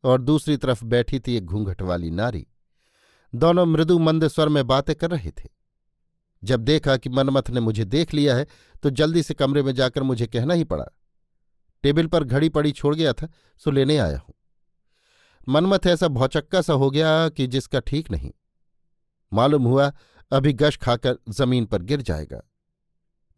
और 0.04 0.20
दूसरी 0.20 0.56
तरफ़ 0.56 0.84
बैठी 0.84 1.20
थी 1.20 1.36
एक 1.36 1.44
घूंघट 1.44 1.82
वाली 1.82 2.10
नारी। 2.12 2.46
दोनों 3.32 3.66
मृदु 3.66 3.98
मंद 3.98 4.26
स्वर 4.28 4.48
में 4.48 4.66
बातें 4.66 4.94
कर 4.96 5.10
रहे 5.10 5.30
थे। 5.32 5.48
जब 6.42 6.60
देखा 6.60 6.96
कि 6.96 7.08
मनमथ 7.08 7.50
ने 7.50 7.60
मुझे 7.60 7.84
देख 7.86 8.14
लिया 8.14 8.36
है 8.36 8.46
तो 8.82 8.90
जल्दी 8.92 9.22
से 9.22 9.34
कमरे 9.34 9.62
में 9.62 9.74
जाकर 9.74 10.02
मुझे 10.02 10.26
कहना 10.26 10.54
ही 10.54 10.64
पड़ा। 10.64 10.84
टेबल 11.84 12.06
पर 12.06 12.24
घड़ी 12.24 12.48
पड़ी 12.48 12.72
छोड़ 12.72 12.94
गया 12.94 13.12
था, 13.12 13.28
सो 13.62 13.70
लेने 13.70 13.96
आया 13.98 14.18
हूँ। 14.18 14.34
मनमथ 15.48 15.86
ऐसा 15.86 16.08
भौचक्का 16.08 16.60
सा 16.60 16.72
हो 16.72 16.90
गया 16.90 17.28
कि 17.28 17.46
जिसका 17.46 17.80
ठीक 17.80 18.10
नहीं। 18.10 18.32
मालूम 19.32 19.64
हुआ, 19.64 19.92
अभी 20.32 20.52
गश 20.52 20.76
खाकर 20.76 21.18
ज़मीन 21.30 21.66
पर 21.66 21.82
गिर 21.82 22.02
जाएगा। 22.02 22.40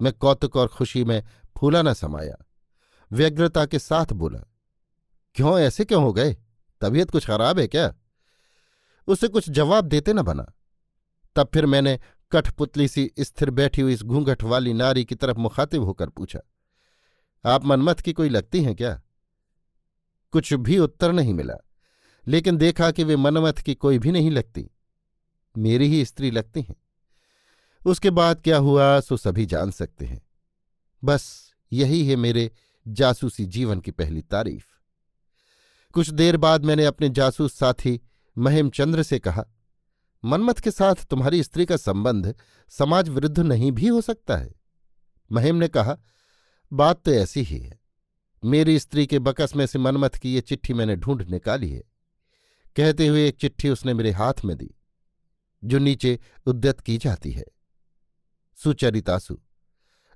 मैं 0.01 0.12
कौतुक 0.12 0.57
और 0.57 0.68
खुशी 0.68 1.05
में 1.05 1.23
फूला 1.57 1.83
न 1.83 1.92
समाया। 1.94 2.37
व्यग्रता 3.12 3.64
के 3.66 3.79
साथ 3.79 4.12
बोला, 4.12 4.40
क्यों, 5.35 5.59
ऐसे 5.59 5.85
क्यों 5.85 6.03
हो 6.03 6.12
गए? 6.12 6.37
तबीयत 6.81 7.11
कुछ 7.11 7.27
खराब 7.27 7.59
है 7.59 7.66
क्या? 7.68 7.94
उसे 9.09 9.29
कुछ 9.29 9.51
जवाब 9.51 9.85
देते 9.85 10.12
न 10.12 10.23
बना। 10.23 10.53
तब 11.37 11.49
फिर 11.55 11.66
मैंने 11.66 11.99
कठपुतली 12.33 12.88
सी 12.88 13.11
स्थिर 13.21 13.51
बैठी 13.51 13.83
हुई 13.83 13.92
इस 13.92 14.03
घूंघट 14.03 14.42
वाली 14.42 14.73
नारी 14.73 15.05
की 15.05 15.14
तरफ़ 15.14 15.37
मुखातिब 15.37 15.83
होकर 15.83 16.09
पूछा, 16.09 16.40
आप 17.44 17.64
मनमथ 17.64 17.94
की 17.94 18.12
कोई 18.12 18.29
लगती 18.29 18.62
हैं 18.62 18.75
क्या? 18.77 19.01
कुछ 20.33 20.53
भी 20.55 20.79
उत्तर 20.79 21.12
नहीं 21.12 21.35
मिला। 21.35 21.55
लेकिन 22.29 22.57
देखा 22.57 22.91
कि 22.91 23.05
वे 23.05 23.17
मनमथ 23.17 23.53
की 23.53 23.75
कोई 23.75 23.99
भी 23.99 24.12
नहीं 24.12 24.31
लगती। 24.31 24.71
मेरी 25.59 25.88
ही 25.88 26.05
स्त्री 26.05 26.31
लगती 26.31 26.62
हैं। 26.62 26.77
उसके 27.87 28.11
बाद 28.11 28.41
क्या 28.41 28.57
हुआ, 28.57 29.01
सो 29.01 29.17
सभी 29.17 29.47
जान 29.47 29.71
सकते 29.71 30.07
हैं। 30.07 30.27
बस 31.05 31.53
यही 31.73 32.09
है 32.09 32.17
मेरे 32.17 32.51
जासूसी 32.88 33.47
जीवन 33.47 33.81
की 33.81 33.91
पहली 33.91 34.23
तारीफ़। 34.23 34.67
कुछ 35.93 36.11
देर 36.11 36.37
बाद 36.37 36.64
मैंने 36.64 36.85
अपने 36.85 37.09
जासूस 37.09 37.59
साथी 37.59 38.01
महेमचंद्र 38.38 39.03
से 39.03 39.19
कहा, 39.19 39.45
मनमथ 40.25 40.55
के 40.55 40.71
साथ 40.71 40.95
तुम्हारी 40.95 41.43
स्त्री 41.43 41.67
का 41.67 41.77
संबंध 41.77 42.35
समाज 42.69 43.09
विरुद्ध 43.09 43.41
नहीं 43.41 43.73
भी 43.73 43.87
हो 43.87 44.01
सकता 44.01 44.37
है? 44.37 44.55
महिम 45.33 45.57
ने 45.57 45.69
कहा, 45.69 45.99
बात 46.73 47.03
तो 47.05 47.11
ऐसी 47.11 47.43
ही 47.43 47.59
है। 47.59 47.81
मेरी 48.45 48.79
स्त्री 48.79 49.07
के 49.07 49.19
बकस 49.19 49.57
में 49.57 49.67
से 49.67 49.79
मनमथ 49.79 50.11
की 50.11 50.35
ये 50.35 50.41
चिट्ठी 50.41 50.75
मैंने 50.75 50.97
ढूंढ 50.97 51.23
निकाली 51.23 51.71
है। 51.71 51.85
कहते 52.76 53.07
हुए 53.07 53.26
एक 53.28 53.37
चिट्ठी 53.37 53.68
उसने 53.68 53.94
मेरे 53.94 54.11
हाथ 54.11 54.44
में 54.44 54.57
दी, 54.57 54.70
जो 55.62 55.78
नीचे 55.78 56.18
उद्यत 56.46 56.81
की 56.81 56.96
जाती 56.98 57.33
है। 57.33 57.44
सुचरितासु 58.59 59.38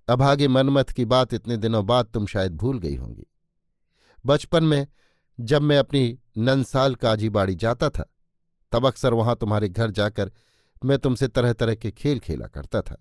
अभागे 0.09 0.49
मनमथ 0.49 0.93
की 0.93 1.05
बात 1.05 1.35
इतने 1.35 1.57
दिनों 1.57 1.85
बाद 1.87 2.07
तुम 2.07 2.27
शायद 2.27 2.57
भूल 2.57 2.79
गई 2.79 2.97
होंगी। 2.97 3.27
बचपन 4.27 4.65
में 4.65 4.87
जब 5.39 5.63
मैं 5.63 5.79
अपनी 5.79 6.19
ननसाल 6.39 6.95
काजीबाड़ी 6.95 7.55
जाता 7.55 7.89
था, 7.91 8.05
तब 8.73 8.87
अक्सर 8.87 9.15
वहाँ 9.15 9.37
तुम्हारे 9.37 9.69
घर 9.69 9.91
जाकर 9.91 10.33
मैं 10.85 10.99
तुमसे 10.99 11.29
तरह 11.29 11.53
तरह 11.53 11.75
के 11.75 11.91
खेल 11.91 12.19
खेला 12.19 12.47
करता 12.47 12.81
था। 12.83 12.97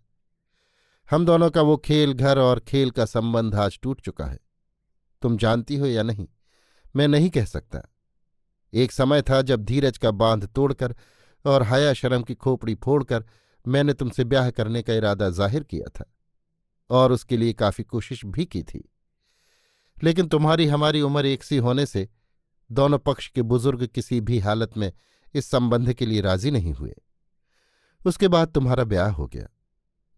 हम 1.09 1.25
दोनों 1.25 1.49
का 1.49 1.61
वो 1.61 1.77
खेल, 1.77 2.13
घर 2.13 2.39
और 2.39 2.59
खेल 2.59 2.91
का 2.91 3.05
संबंध 3.05 3.55
आज 3.55 3.79
टूट 3.81 4.01
चुका 4.01 4.25
है। 4.25 4.39
तुम 5.21 5.37
जानती 5.37 5.75
हो 5.75 5.85
या 5.85 6.03
नहीं, 6.03 6.27
मैं 6.95 7.07
नहीं 7.07 7.29
कह 7.29 7.45
सकता। 7.45 7.81
एक 8.73 8.91
समय 8.91 9.21
था 9.21 9.41
जब 9.41 9.63
धीरज 9.65 9.97
का 9.97 10.11
बाँध 10.11 10.45
तोड़कर 10.45 10.95
और 11.45 11.63
हया 11.63 11.93
शर्म 11.93 12.23
की 12.23 12.35
खोपड़ी 12.35 12.75
फोड़कर 12.75 13.25
मैंने 13.65 13.93
तुमसे 13.93 14.23
ब्याह 14.23 14.49
करने 14.49 14.81
का 14.81 14.93
इरादा 14.93 15.29
ज़ाहिर 15.29 15.63
किया 15.63 15.89
था 15.89 16.05
और 16.89 17.11
उसके 17.11 17.37
लिए 17.37 17.53
काफ़ी 17.53 17.83
कोशिश 17.83 18.25
भी 18.25 18.45
की 18.45 18.63
थी। 18.63 18.83
लेकिन 20.03 20.27
तुम्हारी 20.27 20.65
हमारी 20.67 21.01
उम्र 21.01 21.25
एक 21.25 21.43
सी 21.43 21.57
होने 21.57 21.85
से 21.85 22.07
दोनों 22.71 22.97
पक्ष 22.99 23.27
के 23.27 23.41
बुज़ुर्ग 23.41 23.85
किसी 23.87 24.21
भी 24.21 24.39
हालत 24.39 24.77
में 24.77 24.91
इस 25.33 25.49
संबंध 25.51 25.93
के 25.93 26.05
लिए 26.05 26.21
राज़ी 26.21 26.51
नहीं 26.51 26.73
हुए। 26.73 26.93
उसके 28.05 28.27
बाद 28.27 28.47
तुम्हारा 28.47 28.83
ब्याह 28.83 29.11
हो 29.11 29.27
गया। 29.27 29.47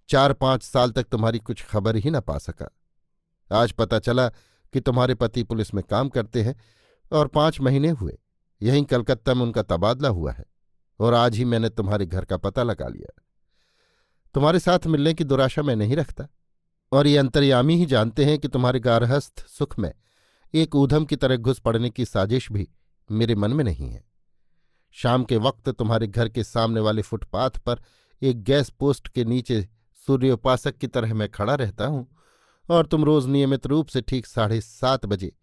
चार 0.10 0.34
पाँच 0.34 0.64
साल 0.64 0.92
तक 0.92 1.04
तुम्हारी 1.04 1.40
कुछ 1.40 1.64
खबर 1.64 1.96
ही 1.96 2.12
न 2.12 2.20
पा 2.20 2.38
सका। 2.38 2.70
आज 3.52 3.72
पता 3.72 4.00
चला 4.00 4.28
कि 4.74 4.80
तुम्हारे 4.80 5.16
पति 5.16 5.44
पुलिस 5.44 5.74
में 5.74 5.84
काम 5.84 6.10
करते 6.10 6.44
हैं 6.44 6.56
और 7.12 7.28
पाँच 7.28 7.60
महीने 7.62 7.90
हुए। 7.90 8.18
यहीं 8.62 8.84
कलकत्ता 8.84 9.34
में 9.34 9.42
उनका 9.42 9.64
तबादला 9.64 10.10
हुआ 10.10 10.32
है 10.32 10.46
और 11.00 11.14
आज 11.14 11.36
ही 11.36 11.46
मैंने 11.46 11.70
तुम्हारे 11.70 12.06
घर 12.06 12.26
का 12.26 12.38
पता 12.38 12.64
लगा 12.64 12.88
लिया 12.88 13.24
तुम्हारे 14.34 14.60
साथ 14.60 14.88
मिलने 14.88 15.14
की 15.14 15.24
दुराशा 15.24 15.62
मैं 15.62 15.76
नहीं 15.76 15.96
रखता 15.96 16.28
और 16.92 17.08
ये 17.08 17.18
अंतर्यामी 17.18 17.76
ही 17.76 17.86
जानते 17.86 18.26
हैं 18.26 18.40
कि 18.40 18.48
तुम्हारे 18.48 18.80
गारहस्थ 18.80 19.48
सुख 19.48 19.80
में 19.80 19.94
एक 20.54 20.76
ऊधम 20.76 21.06
की 21.06 21.16
तरह 21.16 21.38
घुस 21.38 21.60
पड़ने 21.60 21.90
की 21.90 22.06
साजिश 22.06 22.52
भी 22.52 22.70
मेरे 23.12 23.36
मन 23.36 23.54
में 23.54 23.64
नहीं 23.64 23.90
है। 23.90 24.04
शाम 24.92 25.24
के 25.24 25.38
वक्त 25.38 25.70
तुम्हारे 25.70 26.08
घर 26.08 26.30
के 26.30 26.44
सामने 26.44 26.80
वाले 26.80 27.02
फुटपाथ 27.02 27.50
पर 27.50 27.82
एक 28.22 28.44
गैस 28.44 28.70
पोस्ट 28.70 29.08
के 29.08 29.26
नीचे 29.26 29.70
सूर्योपासक 30.08 30.78
की 30.78 30.88
तरह 30.88 31.14
मैं 31.14 31.30
खड़ा 31.30 31.56
रहता 31.56 31.86
हूँ 31.86 32.08
और 32.70 32.86
तुम 32.86 33.04
रोज 33.04 33.28
नियमित 33.28 33.66
रूप 33.68 33.88
से 33.88 34.02
ठीक 34.02 34.26
साढ़े 34.26 34.62
सात 34.62 35.06
बजे 35.06 35.36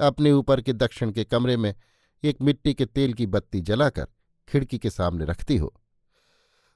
अपने 0.00 0.32
ऊपर 0.32 0.60
के 0.60 0.72
दक्षिण 0.72 1.12
के 1.12 1.24
कमरे 1.24 1.56
में 1.56 1.74
एक 2.24 2.42
मिट्टी 2.42 2.74
के 2.74 2.86
तेल 2.86 3.12
की 3.12 3.26
बत्ती 3.26 3.60
जलाकर 3.60 4.06
खिड़की 4.48 4.78
के 4.78 4.90
सामने 4.90 5.24
रखती 5.24 5.56
हो। 5.56 5.74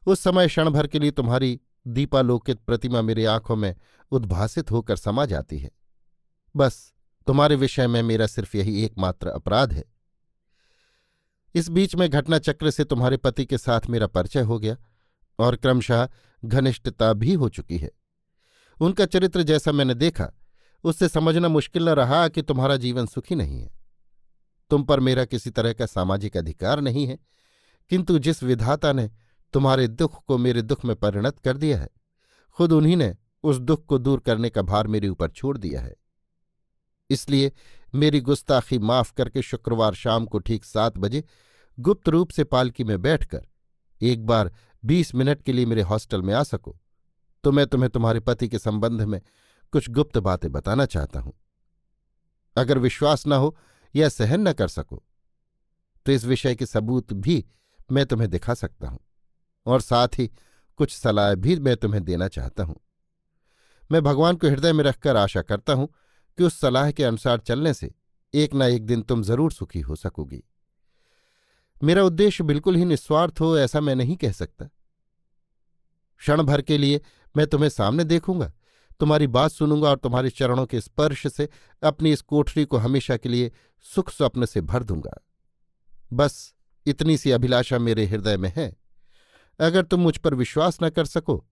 उस 0.06 0.20
समय 0.20 0.46
क्षण 0.46 0.70
भर 0.70 0.87
के 0.87 0.98
लिए 0.98 1.11
तुम्हारी 1.11 1.61
दीपालोकित 1.87 2.58
प्रतिमा 2.58 3.02
मेरी 3.02 3.24
आँखों 3.24 3.56
में 3.56 3.76
उद्भासित 4.11 4.70
होकर 4.70 4.96
समा 4.96 5.24
जाती 5.24 5.58
है। 5.58 5.70
बस 6.56 6.94
तुम्हारे 7.26 7.56
विषय 7.56 7.87
में 7.87 8.02
मेरा 8.02 8.26
सिर्फ़ 8.26 8.56
यही 8.56 8.84
एकमात्र 8.84 9.28
अपराध 9.28 9.72
है। 9.72 9.84
इस 11.54 11.68
बीच 11.68 11.94
में 11.94 12.11
घटनाचक्र 12.11 12.70
से 12.70 12.84
तुम्हारे 12.84 13.16
पति 13.16 13.44
के 13.44 13.58
साथ 13.58 13.80
मेरा 13.90 14.06
परिचय 14.06 14.40
हो 14.40 14.58
गया 14.58 14.76
और 15.38 15.56
क्रमशः 15.56 16.08
घनिष्ठता 16.44 17.12
भी 17.12 17.34
हो 17.34 17.48
चुकी 17.48 17.78
है। 17.78 17.90
उनका 18.80 19.06
चरित्र 19.06 19.42
जैसा 19.42 19.72
मैंने 19.72 19.94
देखा, 19.94 20.32
उससे 20.84 21.08
समझना 21.08 21.48
मुश्किल 21.48 21.84
न 21.84 21.88
रहा 21.88 22.28
कि 22.28 22.42
तुम्हारा 22.42 22.76
जीवन 22.76 23.06
सुखी 23.06 23.34
नहीं 23.34 23.61
है। 23.61 23.78
तुम 24.70 24.83
पर 24.83 25.00
मेरा 25.00 25.24
किसी 25.24 25.50
तरह 25.50 25.72
का 25.72 25.87
सामाजिक 25.87 26.37
अधिकार 26.37 26.81
नहीं 26.81 27.07
है। 27.07 27.18
किंतु 27.90 28.18
जिस 28.18 28.42
विधाता 28.42 28.92
ने 28.92 29.11
तुम्हारे 29.54 29.87
दुख 29.88 30.22
को 30.24 30.38
मेरे 30.38 30.62
दुख 30.62 30.85
में 30.85 30.94
परिणत 30.96 31.38
कर 31.38 31.57
दिया 31.57 31.78
है, 31.78 31.88
खुद 32.59 32.72
उन्हीं 32.72 32.96
ने 32.96 33.14
उस 33.44 33.59
दुख 33.59 33.85
को 33.87 33.98
दूर 33.98 34.20
करने 34.20 34.50
का 34.50 34.62
भार 34.62 34.87
मेरे 34.87 35.09
ऊपर 35.09 35.31
छोड़ 35.31 35.57
दिया 35.59 35.81
है। 35.81 35.94
इसलिए 37.11 37.52
मेरी 37.94 38.20
गुस्ताखी 38.20 38.78
माफ़ 38.78 39.12
करके 39.12 39.42
शुक्रवार 39.42 39.94
शाम 39.94 40.26
को 40.26 40.38
ठीक 40.38 40.64
सात 40.64 40.98
बजे 40.98 41.24
गुप्त 41.78 42.09
रूप 42.09 42.31
से 42.31 42.44
पालकी 42.44 42.85
में 42.85 43.00
बैठकर, 43.02 43.46
एक 44.00 44.26
बार 44.26 44.52
बीस 44.83 45.14
मिनट 45.14 45.42
के 45.42 45.52
लिए 45.52 45.66
मेरे 45.66 45.83
हॉस्टल 45.83 46.22
में 46.22 46.35
आ 46.35 46.42
सको 46.42 46.76
तो 47.44 47.52
मैं 47.52 47.66
तुम्हें 47.66 47.90
तुम्हारे 47.90 48.20
पति 48.20 48.48
के 48.48 48.59
संबंध 48.59 49.02
में 49.02 49.20
कुछ 49.72 49.88
गुप्त 49.90 50.18
बातें 50.18 50.50
बताना 50.52 50.87
चाहता 50.87 51.20
हूँ। 51.20 51.33
अगर 52.57 52.78
विश्वास 52.78 53.26
न 53.26 53.33
हो 53.33 53.57
या 53.94 54.09
सहन 54.09 54.48
न 54.48 54.53
कर 54.53 54.68
सको। 54.68 55.03
तो 56.07 56.12
इस 56.12 56.24
विषय 56.24 56.55
के 56.55 56.66
सबूत 56.66 57.12
भी 57.12 57.44
मैं 57.92 58.05
तुम्हें 58.07 58.31
दिखा 58.31 58.55
सकता 58.55 58.88
हूँ 58.88 58.98
और 59.66 59.81
साथ 59.81 60.18
ही 60.18 60.31
कुछ 60.79 60.92
सलाह 60.92 61.35
भी 61.35 61.59
मैं 61.59 61.77
तुम्हें 61.77 62.03
देना 62.05 62.29
चाहता 62.29 62.62
हूँ। 62.62 62.77
मैं 63.90 64.03
भगवान 64.03 64.37
को 64.37 64.48
हृदय 64.48 64.72
में 64.72 64.85
रखकर 64.85 65.16
आशा 65.16 65.42
करता 65.42 65.72
हूँ 65.72 65.88
कि 66.38 66.44
उस 66.44 66.61
सलाह 66.61 66.90
के 66.90 67.05
अनुसार 67.05 67.38
चलने 67.38 67.74
से 67.74 67.90
एक 68.35 68.55
ना 68.55 68.66
एक 68.66 68.87
दिन 68.87 69.03
तुम 69.03 69.22
ज़रूर 69.22 69.53
सुखी 69.53 69.81
हो 69.81 69.96
सकोगी। 69.96 70.42
मेरा 71.83 72.03
उद्देश्य 72.03 72.44
बिल्कुल 72.44 72.77
ही 72.77 72.85
निस्वार्थ 72.85 73.40
हो 73.40 73.57
ऐसा 73.59 73.81
मैं 73.81 73.94
नहीं 73.94 74.16
कह 74.16 74.33
सकता। 74.33 74.64
क्षण 76.20 76.42
भर 76.42 76.62
के 76.62 76.79
लिए 76.79 77.01
मैं 77.35 77.46
तुम्हें 77.46 77.68
सामने 77.68 78.05
देखूँगा 78.05 78.53
तुम्हारी 79.00 79.26
बात 79.26 79.50
सुनूँगा 79.50 79.88
और 79.88 79.96
तुम्हारे 79.96 80.30
चरणों 80.30 80.66
के 80.66 80.80
स्पर्श 80.80 81.26
से 81.26 81.48
अपनी 81.82 82.12
इस 82.12 82.22
कोठरी 82.22 82.64
को 82.64 82.76
हमेशा 82.76 83.16
के 83.16 83.28
लिए 83.28 83.50
सुख 83.87 84.11
स्वप्न 84.11 84.46
से 84.46 84.61
भर 84.61 84.82
दूँगा। 84.82 85.18
बस 86.12 86.54
इतनी 86.87 87.16
सी 87.18 87.30
अभिलाषा 87.30 87.78
मेरे 87.78 88.06
हृदय 88.06 88.37
में 88.37 88.52
है। 88.56 88.74
अगर 89.61 89.82
तुम 89.82 90.00
मुझ 90.00 90.16
पर 90.16 90.34
विश्वास 90.34 90.78
न 90.82 90.90
कर 90.90 91.04
सको 91.04 91.44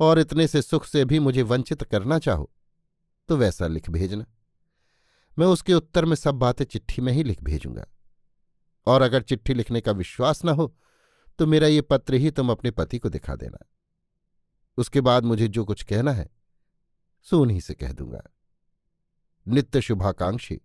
और 0.00 0.18
इतने 0.18 0.46
से 0.46 0.62
सुख 0.62 0.84
से 0.86 1.04
भी 1.04 1.18
मुझे 1.18 1.42
वंचित 1.42 1.82
करना 1.82 2.18
चाहो 2.18 2.50
तो 3.28 3.36
वैसा 3.36 3.66
लिख 3.66 3.90
भेजना। 3.90 4.24
मैं 5.36 5.46
उसके 5.46 5.74
उत्तर 5.74 6.04
में 6.04 6.16
सब 6.16 6.34
बातें 6.34 6.64
चिट्ठी 6.64 7.02
में 7.02 7.12
ही 7.12 7.22
लिख 7.24 7.42
भेजूँगा। 7.42 7.86
और 8.86 9.02
अगर 9.02 9.22
चिट्ठी 9.22 9.54
लिखने 9.54 9.80
का 9.80 9.92
विश्वास 9.92 10.44
न 10.44 10.48
हो 10.48 10.74
तो 11.38 11.46
मेरा 11.46 11.66
ये 11.66 11.80
पत्र 11.82 12.14
ही 12.14 12.30
तुम 12.30 12.50
अपने 12.50 12.70
पति 12.70 12.98
को 12.98 13.08
दिखा 13.08 13.34
देना। 13.34 13.58
उसके 14.78 15.00
बाद 15.00 15.24
मुझे 15.24 15.48
जो 15.48 15.64
कुछ 15.64 15.82
कहना 15.82 16.12
है 16.12 16.28
सो 17.22 17.40
उन्हीं 17.40 17.60
से 17.60 17.74
कह 17.74 17.92
दूँगा। 17.92 18.22
नित्य 19.48 19.80
शुभाकांक्षी, 19.80 20.60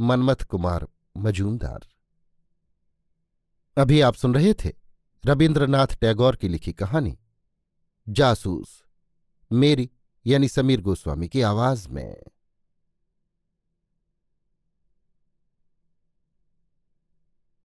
मनमथ 0.00 0.36
कुमार 0.36 0.88
मजूमदार। 1.16 1.80
अभी 3.78 4.00
आप 4.00 4.14
सुन 4.14 4.34
रहे 4.34 4.54
थे 4.54 4.72
रविन्द्रनाथ 5.26 5.86
टैगोर 5.86 6.36
की 6.36 6.48
लिखी 6.48 6.72
कहानी, 6.72 7.18
जासूस, 8.08 8.84
मेरी 9.52 9.90
यानी 10.26 10.48
समीर 10.48 10.80
गोस्वामी 10.80 11.28
की 11.28 11.40
आवाज़ 11.40 11.88
में। 11.88 12.22